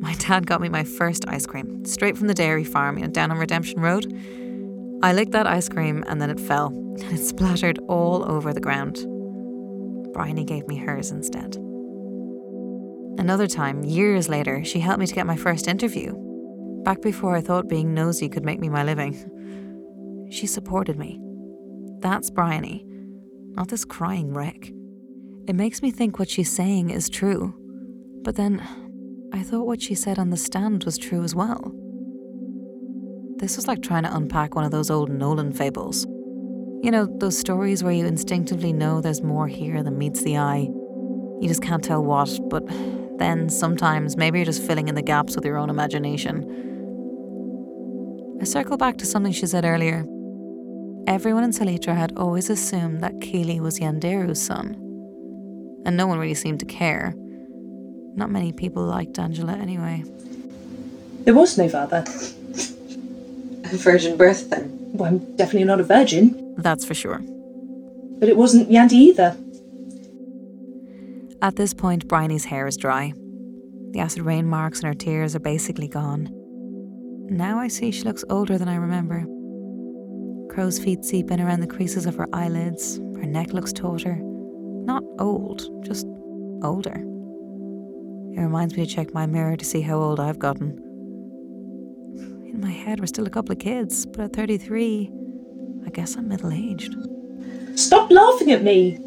my 0.00 0.14
dad 0.14 0.46
got 0.46 0.60
me 0.60 0.68
my 0.68 0.84
first 0.84 1.24
ice 1.26 1.44
cream, 1.44 1.84
straight 1.84 2.16
from 2.16 2.28
the 2.28 2.34
dairy 2.34 2.64
farm 2.64 2.98
you 2.98 3.04
know, 3.04 3.10
down 3.10 3.32
on 3.32 3.38
Redemption 3.38 3.80
Road. 3.80 4.06
I 5.02 5.12
licked 5.12 5.32
that 5.32 5.48
ice 5.48 5.68
cream 5.68 6.04
and 6.06 6.20
then 6.20 6.30
it 6.30 6.38
fell, 6.38 6.68
and 6.68 7.12
it 7.12 7.18
splattered 7.18 7.80
all 7.88 8.24
over 8.24 8.52
the 8.52 8.60
ground. 8.60 9.04
Bryony 10.12 10.44
gave 10.44 10.68
me 10.68 10.76
hers 10.76 11.10
instead. 11.10 11.56
Another 13.18 13.48
time, 13.48 13.82
years 13.82 14.28
later, 14.28 14.64
she 14.64 14.78
helped 14.78 15.00
me 15.00 15.06
to 15.06 15.14
get 15.14 15.26
my 15.26 15.36
first 15.36 15.66
interview, 15.66 16.14
back 16.84 17.02
before 17.02 17.36
I 17.36 17.40
thought 17.40 17.68
being 17.68 17.94
nosy 17.94 18.28
could 18.28 18.44
make 18.44 18.60
me 18.60 18.68
my 18.68 18.84
living. 18.84 20.28
She 20.30 20.46
supported 20.46 20.98
me. 20.98 21.20
That's 22.00 22.30
Bryony, 22.30 22.84
not 23.54 23.68
this 23.68 23.84
crying 23.84 24.32
wreck. 24.32 24.70
It 25.48 25.56
makes 25.56 25.82
me 25.82 25.90
think 25.90 26.18
what 26.18 26.30
she's 26.30 26.50
saying 26.50 26.90
is 26.90 27.08
true, 27.08 27.54
but 28.22 28.36
then 28.36 28.62
I 29.32 29.42
thought 29.42 29.66
what 29.66 29.82
she 29.82 29.96
said 29.96 30.18
on 30.18 30.30
the 30.30 30.36
stand 30.36 30.84
was 30.84 30.96
true 30.96 31.24
as 31.24 31.34
well. 31.34 31.74
This 33.42 33.56
was 33.56 33.66
like 33.66 33.82
trying 33.82 34.04
to 34.04 34.14
unpack 34.14 34.54
one 34.54 34.64
of 34.64 34.70
those 34.70 34.88
old 34.88 35.10
Nolan 35.10 35.52
fables. 35.52 36.06
You 36.84 36.92
know, 36.92 37.06
those 37.06 37.36
stories 37.36 37.82
where 37.82 37.92
you 37.92 38.06
instinctively 38.06 38.72
know 38.72 39.00
there's 39.00 39.20
more 39.20 39.48
here 39.48 39.82
than 39.82 39.98
meets 39.98 40.22
the 40.22 40.38
eye. 40.38 40.68
You 41.40 41.48
just 41.48 41.60
can't 41.60 41.82
tell 41.82 42.04
what, 42.04 42.38
but 42.48 42.64
then 43.18 43.48
sometimes 43.48 44.16
maybe 44.16 44.38
you're 44.38 44.46
just 44.46 44.62
filling 44.62 44.86
in 44.86 44.94
the 44.94 45.02
gaps 45.02 45.34
with 45.34 45.44
your 45.44 45.58
own 45.58 45.70
imagination. 45.70 46.44
I 48.40 48.44
circle 48.44 48.76
back 48.76 48.96
to 48.98 49.06
something 49.06 49.32
she 49.32 49.46
said 49.46 49.64
earlier. 49.64 50.06
Everyone 51.08 51.42
in 51.42 51.50
Salitra 51.50 51.96
had 51.96 52.16
always 52.16 52.48
assumed 52.48 53.02
that 53.02 53.20
Keely 53.20 53.58
was 53.58 53.80
Ianderu's 53.80 54.40
son, 54.40 54.76
and 55.84 55.96
no 55.96 56.06
one 56.06 56.20
really 56.20 56.34
seemed 56.34 56.60
to 56.60 56.66
care. 56.66 57.12
Not 58.14 58.30
many 58.30 58.52
people 58.52 58.84
liked 58.84 59.18
Angela 59.18 59.54
anyway. 59.54 60.04
there 61.24 61.34
was 61.34 61.58
no 61.58 61.68
father. 61.68 62.04
A 63.72 63.76
virgin 63.76 64.16
birth, 64.18 64.50
then? 64.50 64.78
Well, 64.92 65.08
I'm 65.10 65.36
definitely 65.36 65.64
not 65.64 65.80
a 65.80 65.84
virgin, 65.84 66.54
That's 66.58 66.84
for 66.84 66.92
sure. 66.94 67.20
but 68.18 68.28
it 68.28 68.36
wasn't 68.36 68.68
Yandy 68.70 68.92
either. 68.92 69.34
At 71.40 71.56
this 71.56 71.72
point, 71.74 72.06
Bryony's 72.06 72.44
hair 72.44 72.66
is 72.66 72.76
dry. 72.76 73.14
The 73.92 74.00
acid 74.00 74.22
rain 74.22 74.46
marks 74.46 74.80
and 74.80 74.88
her 74.88 74.94
tears 74.94 75.34
are 75.34 75.40
basically 75.40 75.88
gone. 75.88 76.28
Now 77.30 77.58
I 77.58 77.68
see 77.68 77.90
she 77.90 78.02
looks 78.04 78.24
older 78.30 78.58
than 78.58 78.68
I 78.68 78.76
remember. 78.76 79.24
Crow's 80.54 80.78
feet 80.78 81.04
seep 81.04 81.30
in 81.30 81.40
around 81.40 81.60
the 81.60 81.66
creases 81.66 82.04
of 82.04 82.14
her 82.16 82.28
eyelids. 82.32 82.98
Her 83.16 83.24
neck 83.26 83.52
looks 83.54 83.72
tauter. 83.72 84.18
Not 84.20 85.02
old, 85.18 85.62
just 85.84 86.06
older. 86.62 86.94
It 88.34 88.40
reminds 88.40 88.76
me 88.76 88.84
to 88.86 88.94
check 88.94 89.14
my 89.14 89.24
mirror 89.26 89.56
to 89.56 89.64
see 89.64 89.80
how 89.80 89.98
old 89.98 90.20
I've 90.20 90.38
gotten. 90.38 90.78
In 92.52 92.60
my 92.60 92.70
head, 92.70 93.00
we're 93.00 93.06
still 93.06 93.26
a 93.26 93.30
couple 93.30 93.52
of 93.52 93.58
kids, 93.58 94.04
but 94.04 94.20
at 94.20 94.32
33, 94.34 95.10
I 95.86 95.90
guess 95.90 96.16
I'm 96.16 96.28
middle 96.28 96.52
aged. 96.52 96.94
Stop 97.78 98.10
laughing 98.10 98.52
at 98.52 98.62
me! 98.62 98.98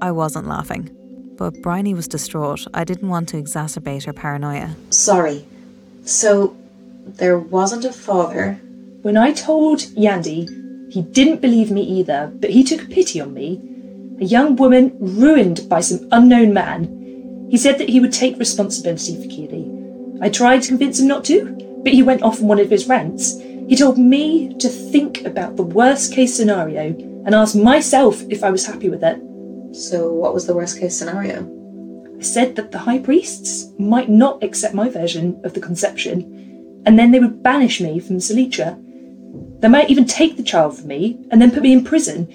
I 0.00 0.12
wasn't 0.12 0.46
laughing, 0.46 0.90
but 1.36 1.60
Bryony 1.60 1.92
was 1.92 2.06
distraught. 2.06 2.68
I 2.72 2.84
didn't 2.84 3.08
want 3.08 3.28
to 3.30 3.42
exacerbate 3.42 4.04
her 4.04 4.12
paranoia. 4.12 4.76
Sorry. 4.90 5.44
So, 6.04 6.56
there 7.04 7.38
wasn't 7.38 7.84
a 7.84 7.92
father. 7.92 8.60
When 9.02 9.16
I 9.16 9.32
told 9.32 9.80
Yandy, 9.96 10.46
he 10.92 11.02
didn't 11.02 11.40
believe 11.40 11.72
me 11.72 11.82
either, 11.82 12.30
but 12.32 12.50
he 12.50 12.62
took 12.62 12.88
pity 12.90 13.20
on 13.20 13.34
me. 13.34 13.60
A 14.20 14.24
young 14.24 14.54
woman 14.54 14.96
ruined 15.00 15.68
by 15.68 15.80
some 15.80 16.06
unknown 16.12 16.52
man. 16.52 17.46
He 17.50 17.56
said 17.56 17.78
that 17.78 17.88
he 17.88 17.98
would 17.98 18.12
take 18.12 18.38
responsibility 18.38 19.16
for 19.20 19.28
Keely. 19.28 19.67
I 20.20 20.28
tried 20.28 20.62
to 20.62 20.68
convince 20.68 20.98
him 20.98 21.06
not 21.06 21.24
to, 21.26 21.80
but 21.84 21.92
he 21.92 22.02
went 22.02 22.22
off 22.22 22.40
on 22.40 22.48
one 22.48 22.60
of 22.60 22.70
his 22.70 22.88
rants. 22.88 23.38
He 23.68 23.76
told 23.76 23.98
me 23.98 24.54
to 24.54 24.68
think 24.68 25.24
about 25.24 25.56
the 25.56 25.62
worst 25.62 26.12
case 26.12 26.34
scenario 26.34 26.94
and 27.24 27.34
ask 27.34 27.54
myself 27.54 28.22
if 28.30 28.42
I 28.42 28.50
was 28.50 28.66
happy 28.66 28.88
with 28.88 29.04
it. 29.04 29.20
So, 29.76 30.12
what 30.12 30.34
was 30.34 30.46
the 30.46 30.54
worst 30.54 30.80
case 30.80 30.96
scenario? 30.96 31.46
I 32.18 32.22
said 32.22 32.56
that 32.56 32.72
the 32.72 32.78
high 32.78 32.98
priests 32.98 33.70
might 33.78 34.08
not 34.08 34.42
accept 34.42 34.74
my 34.74 34.88
version 34.88 35.40
of 35.44 35.54
the 35.54 35.60
conception, 35.60 36.82
and 36.84 36.98
then 36.98 37.10
they 37.10 37.20
would 37.20 37.42
banish 37.42 37.80
me 37.80 38.00
from 38.00 38.16
Salitra. 38.16 38.76
They 39.60 39.68
might 39.68 39.90
even 39.90 40.06
take 40.06 40.36
the 40.36 40.42
child 40.42 40.78
from 40.78 40.88
me 40.88 41.18
and 41.30 41.40
then 41.40 41.50
put 41.50 41.62
me 41.62 41.72
in 41.72 41.84
prison. 41.84 42.26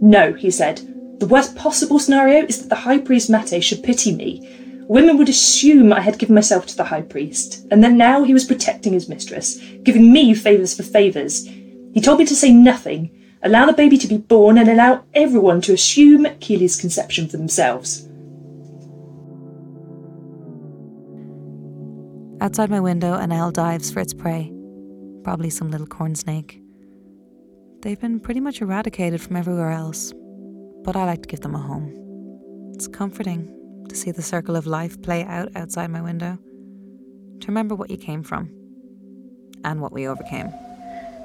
No, 0.00 0.32
he 0.32 0.50
said. 0.50 0.80
The 1.18 1.26
worst 1.26 1.56
possible 1.56 1.98
scenario 1.98 2.46
is 2.46 2.60
that 2.60 2.68
the 2.68 2.82
high 2.86 2.98
priest 2.98 3.28
Mate 3.28 3.62
should 3.62 3.82
pity 3.82 4.14
me. 4.14 4.48
Women 4.88 5.18
would 5.18 5.28
assume 5.28 5.92
I 5.92 6.00
had 6.00 6.18
given 6.18 6.34
myself 6.34 6.64
to 6.66 6.76
the 6.76 6.84
high 6.84 7.02
priest, 7.02 7.66
and 7.70 7.84
that 7.84 7.92
now 7.92 8.24
he 8.24 8.32
was 8.32 8.46
protecting 8.46 8.94
his 8.94 9.06
mistress, 9.06 9.58
giving 9.82 10.10
me 10.10 10.32
favours 10.32 10.74
for 10.74 10.82
favours. 10.82 11.46
He 11.92 12.00
told 12.00 12.18
me 12.18 12.24
to 12.24 12.34
say 12.34 12.50
nothing, 12.50 13.10
allow 13.42 13.66
the 13.66 13.74
baby 13.74 13.98
to 13.98 14.08
be 14.08 14.16
born, 14.16 14.56
and 14.56 14.66
allow 14.66 15.04
everyone 15.12 15.60
to 15.62 15.74
assume 15.74 16.26
Keely's 16.40 16.80
conception 16.80 17.28
for 17.28 17.36
themselves. 17.36 18.08
Outside 22.40 22.70
my 22.70 22.80
window, 22.80 23.12
an 23.12 23.30
owl 23.30 23.50
dives 23.50 23.90
for 23.90 24.00
its 24.00 24.14
prey. 24.14 24.50
Probably 25.22 25.50
some 25.50 25.70
little 25.70 25.86
corn 25.86 26.14
snake. 26.14 26.62
They've 27.82 28.00
been 28.00 28.20
pretty 28.20 28.40
much 28.40 28.62
eradicated 28.62 29.20
from 29.20 29.36
everywhere 29.36 29.70
else, 29.70 30.14
but 30.82 30.96
I 30.96 31.04
like 31.04 31.20
to 31.22 31.28
give 31.28 31.40
them 31.40 31.54
a 31.54 31.58
home. 31.58 31.92
It's 32.74 32.88
comforting 32.88 33.54
to 33.88 33.96
see 33.96 34.10
the 34.10 34.22
circle 34.22 34.56
of 34.56 34.66
life 34.66 35.00
play 35.02 35.24
out 35.24 35.50
outside 35.56 35.90
my 35.90 36.00
window, 36.00 36.38
to 37.40 37.46
remember 37.46 37.74
what 37.74 37.90
you 37.90 37.96
came 37.96 38.22
from 38.22 38.50
and 39.64 39.80
what 39.80 39.92
we 39.92 40.06
overcame. 40.06 40.52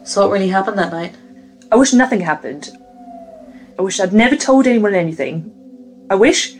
So, 0.03 0.21
what 0.21 0.33
really 0.33 0.49
happened 0.49 0.77
that 0.77 0.91
night? 0.91 1.15
I 1.71 1.75
wish 1.75 1.93
nothing 1.93 2.19
happened. 2.19 2.69
I 3.79 3.81
wish 3.81 3.99
I'd 3.99 4.13
never 4.13 4.35
told 4.35 4.67
anyone 4.67 4.93
anything. 4.93 5.51
I 6.09 6.15
wish. 6.15 6.55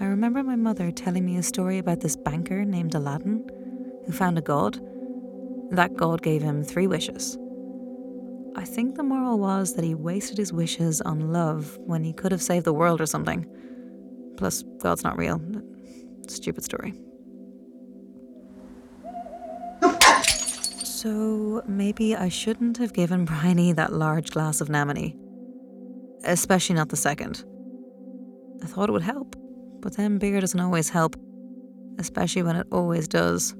I 0.00 0.04
remember 0.04 0.42
my 0.42 0.56
mother 0.56 0.90
telling 0.90 1.24
me 1.24 1.36
a 1.36 1.42
story 1.42 1.78
about 1.78 2.00
this 2.00 2.16
banker 2.16 2.64
named 2.64 2.94
Aladdin 2.94 3.48
who 4.04 4.12
found 4.12 4.38
a 4.38 4.42
god. 4.42 4.80
That 5.70 5.96
god 5.96 6.22
gave 6.22 6.42
him 6.42 6.62
three 6.62 6.86
wishes. 6.86 7.38
I 8.56 8.64
think 8.64 8.94
the 8.94 9.02
moral 9.02 9.38
was 9.38 9.74
that 9.74 9.84
he 9.84 9.94
wasted 9.94 10.38
his 10.38 10.52
wishes 10.52 11.00
on 11.02 11.32
love 11.32 11.78
when 11.84 12.02
he 12.02 12.12
could 12.12 12.32
have 12.32 12.42
saved 12.42 12.64
the 12.64 12.72
world 12.72 13.00
or 13.00 13.06
something. 13.06 13.46
Plus, 14.36 14.62
God's 14.78 15.02
not 15.04 15.16
real. 15.16 15.40
Stupid 16.28 16.64
story. 16.64 16.94
So 20.82 21.62
maybe 21.66 22.16
I 22.16 22.28
shouldn't 22.28 22.78
have 22.78 22.92
given 22.92 23.24
Bryony 23.24 23.72
that 23.72 23.92
large 23.92 24.30
glass 24.30 24.60
of 24.60 24.68
Namony. 24.68 25.16
Especially 26.24 26.74
not 26.74 26.88
the 26.88 26.96
second. 26.96 27.44
I 28.62 28.66
thought 28.66 28.88
it 28.88 28.92
would 28.92 29.02
help, 29.02 29.36
but 29.80 29.96
then 29.96 30.18
beer 30.18 30.40
doesn't 30.40 30.58
always 30.58 30.88
help, 30.88 31.14
especially 31.98 32.42
when 32.42 32.56
it 32.56 32.66
always 32.72 33.06
does. 33.06 33.54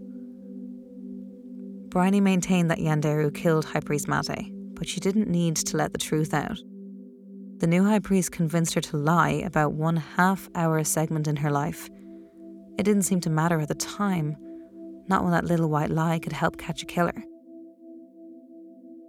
Bryony 1.88 2.20
maintained 2.20 2.70
that 2.70 2.78
Ianderu 2.78 3.32
killed 3.32 3.64
High 3.64 3.80
Priest 3.80 4.08
Mate, 4.08 4.52
but 4.74 4.88
she 4.88 4.98
didn't 4.98 5.28
need 5.28 5.56
to 5.56 5.76
let 5.76 5.92
the 5.92 5.98
truth 5.98 6.34
out. 6.34 6.58
The 7.58 7.66
new 7.66 7.84
High 7.84 8.00
Priest 8.00 8.32
convinced 8.32 8.74
her 8.74 8.82
to 8.82 8.98
lie 8.98 9.30
about 9.30 9.72
one 9.72 9.96
half 9.96 10.46
hour 10.54 10.84
segment 10.84 11.26
in 11.26 11.36
her 11.36 11.50
life. 11.50 11.88
It 12.78 12.82
didn't 12.82 13.04
seem 13.04 13.20
to 13.22 13.30
matter 13.30 13.58
at 13.58 13.68
the 13.68 13.74
time, 13.74 14.36
not 15.08 15.22
when 15.22 15.32
that 15.32 15.46
little 15.46 15.70
white 15.70 15.88
lie 15.88 16.18
could 16.18 16.34
help 16.34 16.58
catch 16.58 16.82
a 16.82 16.86
killer. 16.86 17.24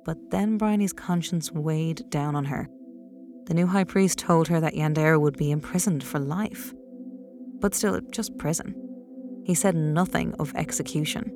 But 0.06 0.32
then 0.32 0.58
Bryony's 0.58 0.94
conscience 0.94 1.52
weighed 1.52 2.10
down 2.10 2.38
on 2.38 2.46
her. 2.46 2.70
The 3.48 3.54
new 3.54 3.68
high 3.68 3.84
priest 3.84 4.20
told 4.20 4.48
her 4.48 4.62
that 4.62 4.76
Ianderu 4.76 5.20
would 5.20 5.36
be 5.36 5.52
imprisoned 5.52 6.02
for 6.02 6.18
life. 6.18 6.74
But 7.60 7.76
still, 7.76 8.00
just 8.12 8.38
prison. 8.38 8.76
He 9.44 9.56
said 9.56 9.76
nothing 9.76 10.34
of 10.40 10.56
execution. 10.56 11.32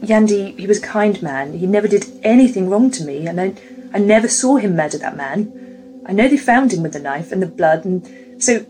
Yandi, 0.00 0.58
he 0.58 0.66
was 0.66 0.78
a 0.78 0.86
kind 0.86 1.20
man. 1.20 1.58
He 1.58 1.66
never 1.66 1.88
did 1.88 2.06
anything 2.22 2.70
wrong 2.70 2.90
to 2.92 3.04
me, 3.04 3.26
and 3.26 3.38
I, 3.38 3.54
I 3.92 3.98
never 3.98 4.28
saw 4.28 4.56
him 4.56 4.76
murder 4.76 4.96
that 4.96 5.16
man. 5.18 5.65
I 6.06 6.12
know 6.12 6.28
they 6.28 6.36
found 6.36 6.72
him 6.72 6.82
with 6.82 6.92
the 6.92 7.00
knife 7.00 7.32
and 7.32 7.42
the 7.42 7.46
blood, 7.46 7.84
and 7.84 8.42
so 8.42 8.64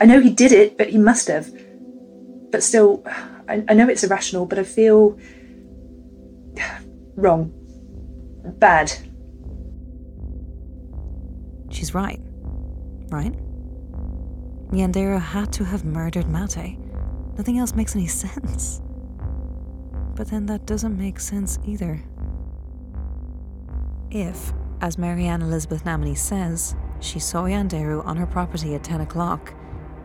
I 0.00 0.04
know 0.04 0.20
he 0.20 0.30
did 0.30 0.52
it, 0.52 0.76
but 0.76 0.90
he 0.90 0.98
must 0.98 1.28
have. 1.28 1.50
But 2.50 2.62
still, 2.62 3.02
I, 3.48 3.64
I 3.68 3.74
know 3.74 3.88
it's 3.88 4.04
irrational, 4.04 4.46
but 4.46 4.58
I 4.58 4.64
feel 4.64 5.18
wrong. 7.16 7.52
Bad. 8.58 8.92
She's 11.70 11.94
right. 11.94 12.20
Right? 13.08 13.34
Ianderu 14.70 15.20
had 15.20 15.52
to 15.54 15.64
have 15.64 15.84
murdered 15.84 16.28
Mate. 16.28 16.78
Nothing 17.36 17.58
else 17.58 17.74
makes 17.74 17.96
any 17.96 18.06
sense. 18.22 18.80
But 20.14 20.28
then 20.28 20.46
that 20.46 20.66
doesn't 20.66 20.96
make 20.96 21.18
sense 21.18 21.58
either. 21.64 22.02
If, 24.10 24.52
as 24.80 24.98
Marianne 24.98 25.42
Elizabeth 25.42 25.84
Namany 25.84 26.16
says, 26.16 26.74
she 27.00 27.18
saw 27.18 27.44
Ianderu 27.44 28.04
on 28.04 28.16
her 28.16 28.26
property 28.26 28.74
at 28.74 28.84
10 28.84 29.00
o'clock, 29.02 29.54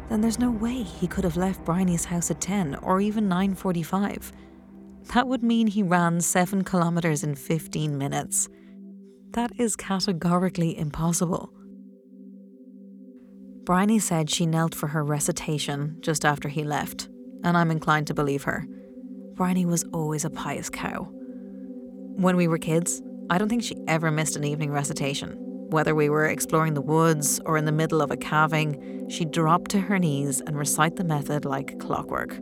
then 0.09 0.21
there's 0.21 0.39
no 0.39 0.51
way 0.51 0.83
he 0.83 1.07
could 1.07 1.23
have 1.23 1.37
left 1.37 1.63
Bryony's 1.63 2.05
house 2.05 2.31
at 2.31 2.41
10 2.41 2.75
or 2.75 2.99
even 2.99 3.29
9.45. 3.29 4.31
That 5.13 5.27
would 5.27 5.43
mean 5.43 5.67
he 5.67 5.83
ran 5.83 6.21
7 6.21 6.63
kilometres 6.63 7.23
in 7.23 7.35
15 7.35 7.97
minutes. 7.97 8.49
That 9.31 9.51
is 9.57 9.75
categorically 9.75 10.77
impossible. 10.77 11.53
Bryony 13.63 13.99
said 13.99 14.29
she 14.29 14.47
knelt 14.47 14.73
for 14.73 14.87
her 14.87 15.03
recitation 15.03 15.97
just 16.01 16.25
after 16.25 16.49
he 16.49 16.63
left, 16.63 17.07
and 17.43 17.55
I'm 17.55 17.69
inclined 17.69 18.07
to 18.07 18.15
believe 18.15 18.43
her. 18.43 18.65
Bryony 19.35 19.65
was 19.65 19.83
always 19.93 20.25
a 20.25 20.29
pious 20.31 20.69
cow. 20.69 21.07
When 22.15 22.35
we 22.35 22.47
were 22.47 22.57
kids, 22.57 23.01
I 23.29 23.37
don't 23.37 23.49
think 23.49 23.63
she 23.63 23.77
ever 23.87 24.09
missed 24.09 24.35
an 24.35 24.43
evening 24.43 24.71
recitation. 24.71 25.35
Whether 25.69 25.93
we 25.93 26.09
were 26.09 26.25
exploring 26.25 26.73
the 26.73 26.81
woods 26.81 27.39
or 27.45 27.57
in 27.57 27.65
the 27.65 27.71
middle 27.71 28.01
of 28.01 28.09
a 28.09 28.17
calving, 28.17 29.07
she'd 29.07 29.31
drop 29.31 29.67
to 29.67 29.79
her 29.79 29.99
knees 29.99 30.41
and 30.41 30.57
recite 30.57 30.95
the 30.95 31.03
method 31.03 31.45
like 31.45 31.77
clockwork. 31.77 32.39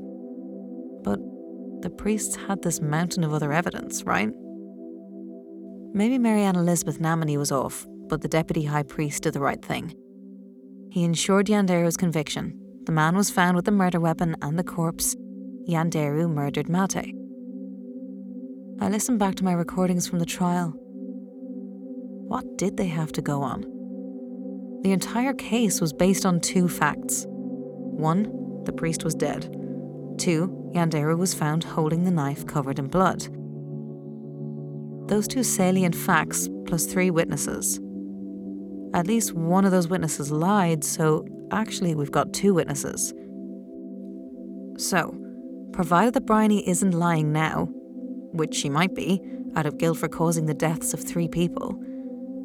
But 1.04 1.20
the 1.82 1.90
priests 1.90 2.38
had 2.38 2.62
this 2.62 2.80
mountain 2.80 3.26
of 3.26 3.34
other 3.34 3.52
evidence, 3.52 4.04
right? 4.04 4.30
Maybe 5.94 6.18
Marianne 6.18 6.56
Elizabeth 6.56 7.00
Namany 7.00 7.38
was 7.38 7.52
off, 7.52 7.86
but 8.08 8.22
the 8.22 8.30
deputy 8.30 8.64
high 8.64 8.84
priest 8.84 9.24
did 9.24 9.34
the 9.34 9.42
right 9.42 9.64
thing. 9.64 9.94
He 10.90 11.04
ensured 11.04 11.48
Ianderu's 11.48 11.98
conviction. 11.98 12.58
The 12.86 12.94
man 12.94 13.18
was 13.18 13.30
found 13.30 13.58
with 13.58 13.66
the 13.66 13.72
murder 13.72 14.00
weapon 14.00 14.38
and 14.42 14.58
the 14.58 14.64
corpse, 14.64 15.16
Ianderu 15.68 16.30
murdered 16.30 16.70
Mate. 16.70 17.17
I 18.80 18.90
listened 18.90 19.18
back 19.18 19.34
to 19.36 19.44
my 19.44 19.54
recordings 19.54 20.08
from 20.08 20.20
the 20.20 20.26
trial. 20.26 20.72
What 22.28 22.58
did 22.60 22.78
they 22.78 22.86
have 22.86 23.12
to 23.14 23.24
go 23.24 23.42
on? 23.42 23.62
The 24.84 24.92
entire 24.92 25.34
case 25.34 25.82
was 25.82 25.94
based 25.94 26.28
on 26.28 26.40
two 26.40 26.70
facts. 26.70 27.26
One, 27.28 28.62
the 28.66 28.72
priest 28.72 29.04
was 29.04 29.16
dead. 29.16 29.46
Two, 30.20 30.72
Ianderu 30.76 31.18
was 31.18 31.34
found 31.34 31.64
holding 31.64 32.04
the 32.04 32.12
knife 32.12 32.46
covered 32.46 32.78
in 32.78 32.88
blood. 32.88 33.28
Those 35.10 35.28
two 35.28 35.42
salient 35.42 35.96
facts, 35.96 36.48
plus 36.68 36.86
three 36.86 37.10
witnesses. 37.10 37.80
At 38.94 39.08
least 39.08 39.34
one 39.34 39.66
of 39.66 39.72
those 39.72 39.88
witnesses 39.88 40.32
lied, 40.32 40.84
so 40.84 41.26
actually 41.52 41.96
we've 41.96 42.12
got 42.12 42.32
two 42.32 42.54
witnesses. 42.54 43.12
So, 44.78 45.18
provided 45.74 46.14
that 46.14 46.28
Bryony 46.28 46.68
isn't 46.70 46.92
lying 46.92 47.32
now, 47.32 47.70
which 48.38 48.56
she 48.56 48.70
might 48.70 48.96
be, 48.96 49.22
out 49.56 49.66
of 49.66 49.78
guilt 49.78 49.98
for 49.98 50.08
causing 50.08 50.46
the 50.46 50.54
deaths 50.54 50.94
of 50.94 51.04
three 51.04 51.28
people, 51.28 51.82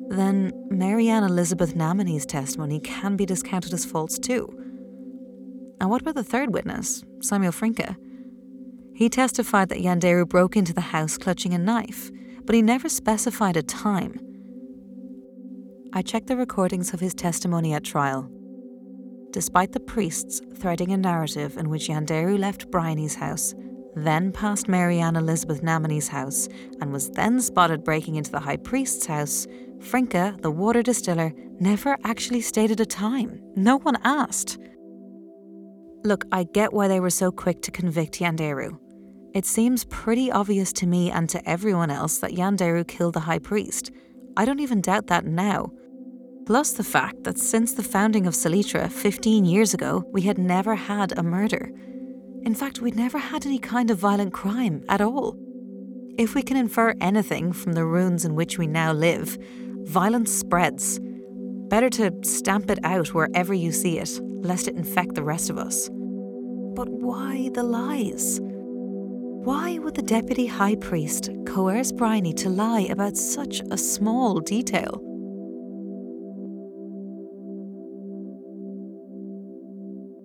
then 0.09 0.53
Marianne 0.71 1.25
Elizabeth 1.25 1.75
Namany's 1.75 2.27
testimony 2.27 2.81
can 2.81 3.17
be 3.17 3.27
discounted 3.27 3.73
as 3.73 3.85
false 3.85 4.19
too. 4.19 4.49
And 5.81 5.91
what 5.91 6.03
about 6.03 6.15
the 6.15 6.25
third 6.25 6.53
witness, 6.53 7.03
Samuel 7.21 7.53
Frinke? 7.53 7.97
He 8.95 9.09
testified 9.09 9.69
that 9.71 9.79
Ianderu 9.79 10.29
broke 10.29 10.57
into 10.57 10.73
the 10.73 10.81
house 10.81 11.17
clutching 11.17 11.55
a 11.55 11.59
knife, 11.59 12.11
but 12.45 12.55
he 12.55 12.63
never 12.63 12.89
specified 12.89 13.57
a 13.57 13.63
time. 13.63 14.21
I 15.93 16.03
checked 16.03 16.27
the 16.27 16.37
recordings 16.37 16.95
of 16.95 17.01
his 17.01 17.15
testimony 17.15 17.73
at 17.73 17.85
trial, 17.85 18.31
despite 19.31 19.73
the 19.73 19.81
priests 19.81 20.41
threading 20.57 20.93
a 20.93 20.97
narrative 20.97 21.57
in 21.57 21.69
which 21.69 21.89
Ianderu 21.89 22.39
left 22.39 22.71
Bryony's 22.71 23.15
house, 23.17 23.55
then 23.95 24.33
passed 24.33 24.69
Marianne 24.69 25.17
Elizabeth 25.17 25.63
Namany's 25.63 26.09
house, 26.09 26.49
and 26.81 26.93
was 26.93 27.11
then 27.11 27.41
spotted 27.41 27.85
breaking 27.85 28.17
into 28.17 28.31
the 28.31 28.41
high 28.41 28.57
priest's 28.57 29.07
house, 29.07 29.47
Frinke, 29.79 30.41
the 30.41 30.51
water 30.51 30.83
distiller, 30.83 31.33
never 31.61 31.97
actually 32.05 32.41
stated 32.41 32.81
a 32.81 32.87
time. 32.87 33.41
No 33.57 33.79
one 33.79 33.99
asked. 34.05 34.59
Look, 36.05 36.25
I 36.33 36.45
get 36.45 36.73
why 36.73 36.89
they 36.89 37.01
were 37.01 37.11
so 37.11 37.31
quick 37.31 37.63
to 37.63 37.71
convict 37.71 38.19
Ianderu. 38.19 38.79
It 39.35 39.47
seems 39.47 39.85
pretty 39.85 40.31
obvious 40.31 40.73
to 40.75 40.87
me 40.87 41.11
and 41.11 41.29
to 41.31 41.49
everyone 41.49 41.91
else 41.91 42.19
that 42.19 42.33
Ianderu 42.33 42.87
killed 42.87 43.15
the 43.15 43.21
high 43.21 43.39
priest. 43.39 43.91
I 44.37 44.45
don't 44.45 44.61
even 44.61 44.81
doubt 44.81 45.07
that 45.09 45.25
now. 45.25 45.73
Plus 46.45 46.73
the 46.73 46.85
fact 46.85 47.25
that 47.25 47.39
since 47.39 47.73
the 47.73 47.83
founding 47.83 48.27
of 48.27 48.35
Salitra 48.35 48.91
15 48.91 49.45
years 49.45 49.75
ago, 49.75 50.05
we 50.13 50.23
had 50.23 50.39
never 50.39 50.75
had 50.75 51.17
a 51.17 51.23
murder. 51.23 51.71
In 52.45 52.55
fact, 52.57 52.81
we'd 52.81 52.97
never 52.97 53.19
had 53.19 53.47
any 53.47 53.59
kind 53.59 53.91
of 53.91 53.99
violent 53.99 54.33
crime 54.33 54.83
at 54.89 55.01
all. 55.01 55.37
If 56.19 56.35
we 56.35 56.43
can 56.43 56.57
infer 56.57 56.95
anything 57.01 57.53
from 57.53 57.73
the 57.73 57.85
ruins 57.85 58.25
in 58.25 58.35
which 58.35 58.59
we 58.59 58.67
now 58.67 58.93
live, 58.93 59.39
violence 59.85 60.33
spreads. 60.33 60.99
Better 61.69 61.89
to 61.91 62.13
stamp 62.25 62.69
it 62.69 62.81
out 62.85 63.15
wherever 63.15 63.55
you 63.55 63.71
see 63.71 63.99
it, 63.99 64.21
lest 64.23 64.67
it 64.67 64.75
infect 64.75 65.15
the 65.15 65.23
rest 65.23 65.51
of 65.51 65.59
us. 65.59 65.89
But 66.75 66.89
why 66.89 67.51
the 67.55 67.63
lies? 67.63 68.41
Why 68.43 69.79
would 69.79 69.95
the 69.95 70.03
deputy 70.03 70.47
high 70.47 70.77
priest 70.77 71.31
coerce 71.47 71.93
Bryony 71.93 72.33
to 72.35 72.49
lie 72.49 72.89
about 72.91 73.17
such 73.17 73.63
a 73.71 73.79
small 73.79 74.41
detail? 74.41 75.01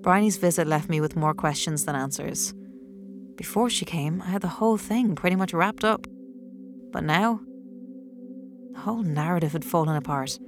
Bryony's 0.08 0.38
visit 0.38 0.68
left 0.68 0.88
me 0.88 1.02
with 1.02 1.18
more 1.18 1.34
questions 1.34 1.84
than 1.84 1.94
answers. 1.94 2.54
Before 3.36 3.70
she 3.70 3.84
came, 3.84 4.22
I 4.22 4.28
had 4.28 4.42
the 4.42 4.48
whole 4.48 4.78
thing 4.78 5.16
pretty 5.16 5.36
much 5.36 5.52
wrapped 5.54 5.84
up. 5.84 6.08
But 6.94 7.04
now, 7.04 7.42
the 8.72 8.80
whole 8.80 9.04
narrative 9.04 9.52
had 9.52 9.66
fallen 9.66 9.98
apart. 9.98 10.40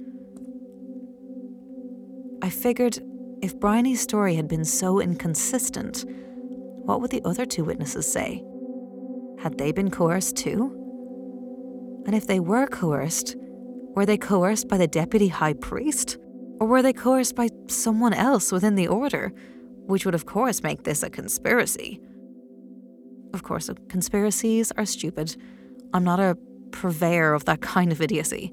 I 2.40 2.48
figured 2.48 3.00
if 3.42 3.60
Bryony's 3.60 4.00
story 4.00 4.34
had 4.34 4.48
been 4.48 4.64
so 4.64 4.98
inconsistent, 4.98 6.06
what 6.86 7.02
would 7.02 7.10
the 7.10 7.20
other 7.26 7.44
two 7.44 7.64
witnesses 7.64 8.10
say? 8.10 8.42
Had 9.40 9.58
they 9.58 9.72
been 9.72 9.90
coerced 9.90 10.38
too? 10.38 10.72
And 12.06 12.14
if 12.14 12.26
they 12.26 12.40
were 12.40 12.66
coerced, 12.66 13.36
were 13.94 14.06
they 14.06 14.16
coerced 14.16 14.68
by 14.68 14.78
the 14.78 14.88
deputy 14.88 15.28
high 15.28 15.52
priest? 15.52 16.16
Or 16.60 16.66
were 16.66 16.82
they 16.82 16.92
coerced 16.92 17.34
by 17.34 17.48
someone 17.68 18.12
else 18.12 18.52
within 18.52 18.74
the 18.74 18.86
order? 18.86 19.32
Which 19.86 20.04
would, 20.04 20.14
of 20.14 20.26
course, 20.26 20.62
make 20.62 20.84
this 20.84 21.02
a 21.02 21.10
conspiracy. 21.10 22.00
Of 23.32 23.42
course, 23.42 23.70
conspiracies 23.88 24.70
are 24.72 24.84
stupid. 24.84 25.36
I'm 25.94 26.04
not 26.04 26.20
a 26.20 26.36
purveyor 26.70 27.32
of 27.32 27.46
that 27.46 27.62
kind 27.62 27.90
of 27.90 28.02
idiocy. 28.02 28.52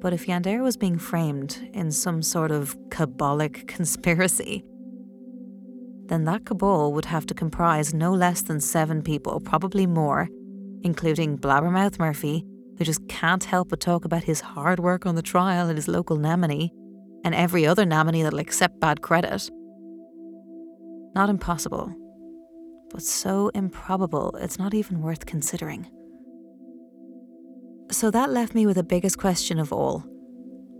But 0.00 0.12
if 0.12 0.26
Ianderu 0.26 0.62
was 0.62 0.76
being 0.76 0.98
framed 0.98 1.70
in 1.72 1.90
some 1.90 2.22
sort 2.22 2.50
of 2.50 2.76
cabalic 2.90 3.66
conspiracy, 3.66 4.62
then 6.06 6.24
that 6.24 6.44
cabal 6.44 6.92
would 6.92 7.06
have 7.06 7.26
to 7.26 7.34
comprise 7.34 7.92
no 7.92 8.12
less 8.12 8.42
than 8.42 8.60
seven 8.60 9.02
people, 9.02 9.40
probably 9.40 9.86
more, 9.86 10.28
including 10.82 11.36
Blabbermouth 11.36 11.98
Murphy, 11.98 12.44
who 12.78 12.84
just 12.84 13.06
can't 13.08 13.44
help 13.44 13.68
but 13.70 13.80
talk 13.80 14.04
about 14.04 14.24
his 14.24 14.40
hard 14.40 14.78
work 14.78 15.04
on 15.04 15.16
the 15.16 15.22
trial 15.22 15.68
at 15.68 15.76
his 15.76 15.88
local 15.88 16.16
Namini, 16.16 16.70
and 17.24 17.34
every 17.34 17.66
other 17.66 17.84
Namini 17.84 18.22
that'll 18.22 18.38
accept 18.38 18.80
bad 18.80 19.02
credit. 19.02 19.50
Not 21.14 21.28
impossible, 21.28 21.92
but 22.90 23.02
so 23.02 23.48
improbable 23.48 24.36
it's 24.40 24.58
not 24.58 24.74
even 24.74 25.02
worth 25.02 25.26
considering. 25.26 25.88
So 27.90 28.10
that 28.10 28.30
left 28.30 28.54
me 28.54 28.66
with 28.66 28.76
the 28.76 28.84
biggest 28.84 29.18
question 29.18 29.58
of 29.58 29.72
all. 29.72 30.04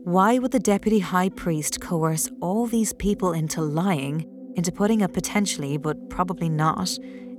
Why 0.04 0.38
would 0.38 0.52
the 0.52 0.60
deputy 0.60 1.00
high 1.00 1.30
priest 1.30 1.80
coerce 1.80 2.30
all 2.40 2.66
these 2.66 2.92
people 2.92 3.32
into 3.32 3.60
lying, 3.60 4.24
into 4.54 4.70
putting 4.70 5.02
a 5.02 5.08
potentially, 5.08 5.76
but 5.76 6.08
probably 6.08 6.48
not, 6.48 6.96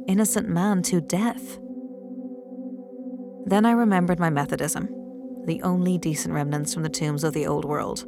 innocent 0.07 0.49
man 0.49 0.81
to 0.83 0.99
death? 0.99 1.59
Then 3.45 3.65
I 3.65 3.71
remembered 3.71 4.19
my 4.19 4.29
Methodism, 4.29 4.87
the 5.45 5.61
only 5.63 5.97
decent 5.97 6.33
remnants 6.33 6.73
from 6.73 6.83
the 6.83 6.89
tombs 6.89 7.23
of 7.23 7.33
the 7.33 7.47
old 7.47 7.65
world. 7.65 8.05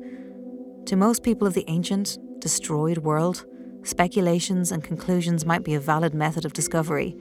To 0.86 0.96
most 0.96 1.24
people 1.24 1.48
of 1.48 1.54
the 1.54 1.66
ancient, 1.68 2.18
destroyed 2.40 3.00
world, 3.00 3.46
speculations 3.84 4.72
and 4.72 4.84
conclusions 4.84 5.46
might 5.46 5.64
be 5.64 5.74
a 5.74 5.80
valid 5.80 6.14
method 6.14 6.46
of 6.46 6.54
discovery, 6.54 7.18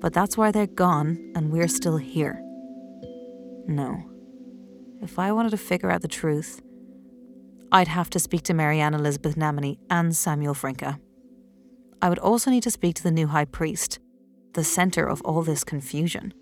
but 0.00 0.12
that's 0.12 0.36
why 0.36 0.50
they're 0.50 0.66
gone 0.66 1.32
and 1.34 1.50
we're 1.50 1.68
still 1.68 1.96
here. 1.96 2.40
No. 3.66 4.10
If 5.00 5.18
I 5.18 5.32
wanted 5.32 5.50
to 5.50 5.56
figure 5.56 5.90
out 5.90 6.02
the 6.02 6.08
truth, 6.08 6.60
I'd 7.72 7.88
have 7.88 8.10
to 8.10 8.20
speak 8.20 8.42
to 8.42 8.54
Marianne 8.54 8.94
Elizabeth 8.94 9.36
Namini 9.36 9.78
and 9.90 10.14
Samuel 10.14 10.54
Frinka. 10.54 10.98
I 12.00 12.08
would 12.08 12.18
also 12.18 12.50
need 12.50 12.62
to 12.64 12.70
speak 12.70 12.94
to 12.96 13.02
the 13.02 13.10
new 13.10 13.28
high 13.28 13.46
priest, 13.46 13.98
the 14.52 14.64
centre 14.64 15.06
of 15.06 15.22
all 15.22 15.42
this 15.42 15.64
confusion. 15.64 16.34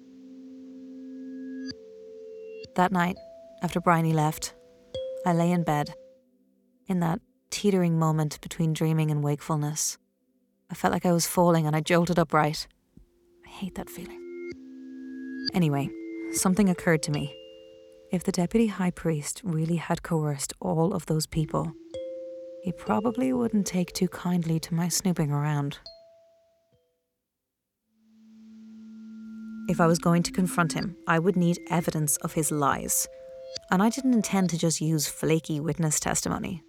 That 2.74 2.92
night, 2.92 3.18
after 3.62 3.80
Bryony 3.80 4.14
left, 4.14 4.54
I 5.26 5.34
lay 5.34 5.50
in 5.50 5.62
bed, 5.62 5.94
in 6.86 7.00
that 7.00 7.20
teetering 7.50 7.98
moment 7.98 8.40
between 8.40 8.72
dreaming 8.72 9.10
and 9.10 9.22
wakefulness. 9.22 9.98
I 10.70 10.74
felt 10.74 10.94
like 10.94 11.04
I 11.04 11.12
was 11.12 11.26
falling 11.26 11.66
and 11.66 11.76
I 11.76 11.80
jolted 11.80 12.18
upright. 12.18 12.66
I 13.44 13.48
hate 13.50 13.74
that 13.74 13.90
feeling. 13.90 14.18
Anyway, 15.52 15.90
something 16.32 16.70
occurred 16.70 17.02
to 17.02 17.10
me. 17.10 17.36
If 18.10 18.24
the 18.24 18.32
deputy 18.32 18.68
high 18.68 18.90
priest 18.90 19.42
really 19.44 19.76
had 19.76 20.02
coerced 20.02 20.54
all 20.58 20.94
of 20.94 21.04
those 21.06 21.26
people, 21.26 21.72
he 22.62 22.72
probably 22.72 23.34
wouldn't 23.34 23.66
take 23.66 23.92
too 23.92 24.08
kindly 24.08 24.58
to 24.60 24.74
my 24.74 24.88
snooping 24.88 25.30
around. 25.30 25.78
If 29.68 29.80
I 29.80 29.86
was 29.86 29.98
going 29.98 30.22
to 30.24 30.32
confront 30.32 30.72
him, 30.72 30.96
I 31.06 31.18
would 31.18 31.36
need 31.36 31.60
evidence 31.70 32.16
of 32.18 32.32
his 32.32 32.50
lies. 32.50 33.06
And 33.70 33.82
I 33.82 33.90
didn't 33.90 34.14
intend 34.14 34.50
to 34.50 34.58
just 34.58 34.80
use 34.80 35.06
flaky 35.06 35.60
witness 35.60 36.00
testimony. 36.00 36.62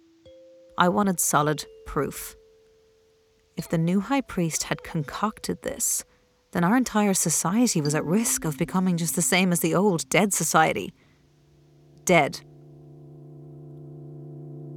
I 0.78 0.88
wanted 0.88 1.18
solid 1.18 1.64
proof. 1.86 2.36
If 3.56 3.68
the 3.68 3.78
new 3.78 4.00
high 4.00 4.20
priest 4.20 4.64
had 4.64 4.82
concocted 4.82 5.62
this, 5.62 6.04
then 6.52 6.64
our 6.64 6.76
entire 6.76 7.14
society 7.14 7.80
was 7.80 7.94
at 7.94 8.04
risk 8.04 8.44
of 8.44 8.58
becoming 8.58 8.96
just 8.96 9.16
the 9.16 9.22
same 9.22 9.50
as 9.52 9.60
the 9.60 9.74
old 9.74 10.08
dead 10.08 10.32
society. 10.32 10.94
Dead. 12.04 12.40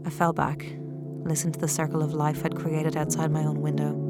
I 0.05 0.09
fell 0.09 0.33
back, 0.33 0.65
listened 1.23 1.53
to 1.53 1.59
the 1.59 1.67
circle 1.67 2.01
of 2.01 2.13
life 2.13 2.43
I'd 2.43 2.55
created 2.55 2.95
outside 2.95 3.31
my 3.31 3.43
own 3.43 3.61
window. 3.61 4.06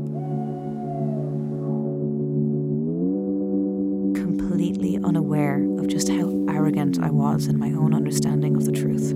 Unaware 5.07 5.63
of 5.79 5.87
just 5.87 6.09
how 6.09 6.45
arrogant 6.49 6.99
I 7.01 7.09
was 7.09 7.47
in 7.47 7.57
my 7.57 7.69
own 7.69 7.93
understanding 7.93 8.57
of 8.57 8.65
the 8.65 8.73
truth. 8.73 9.13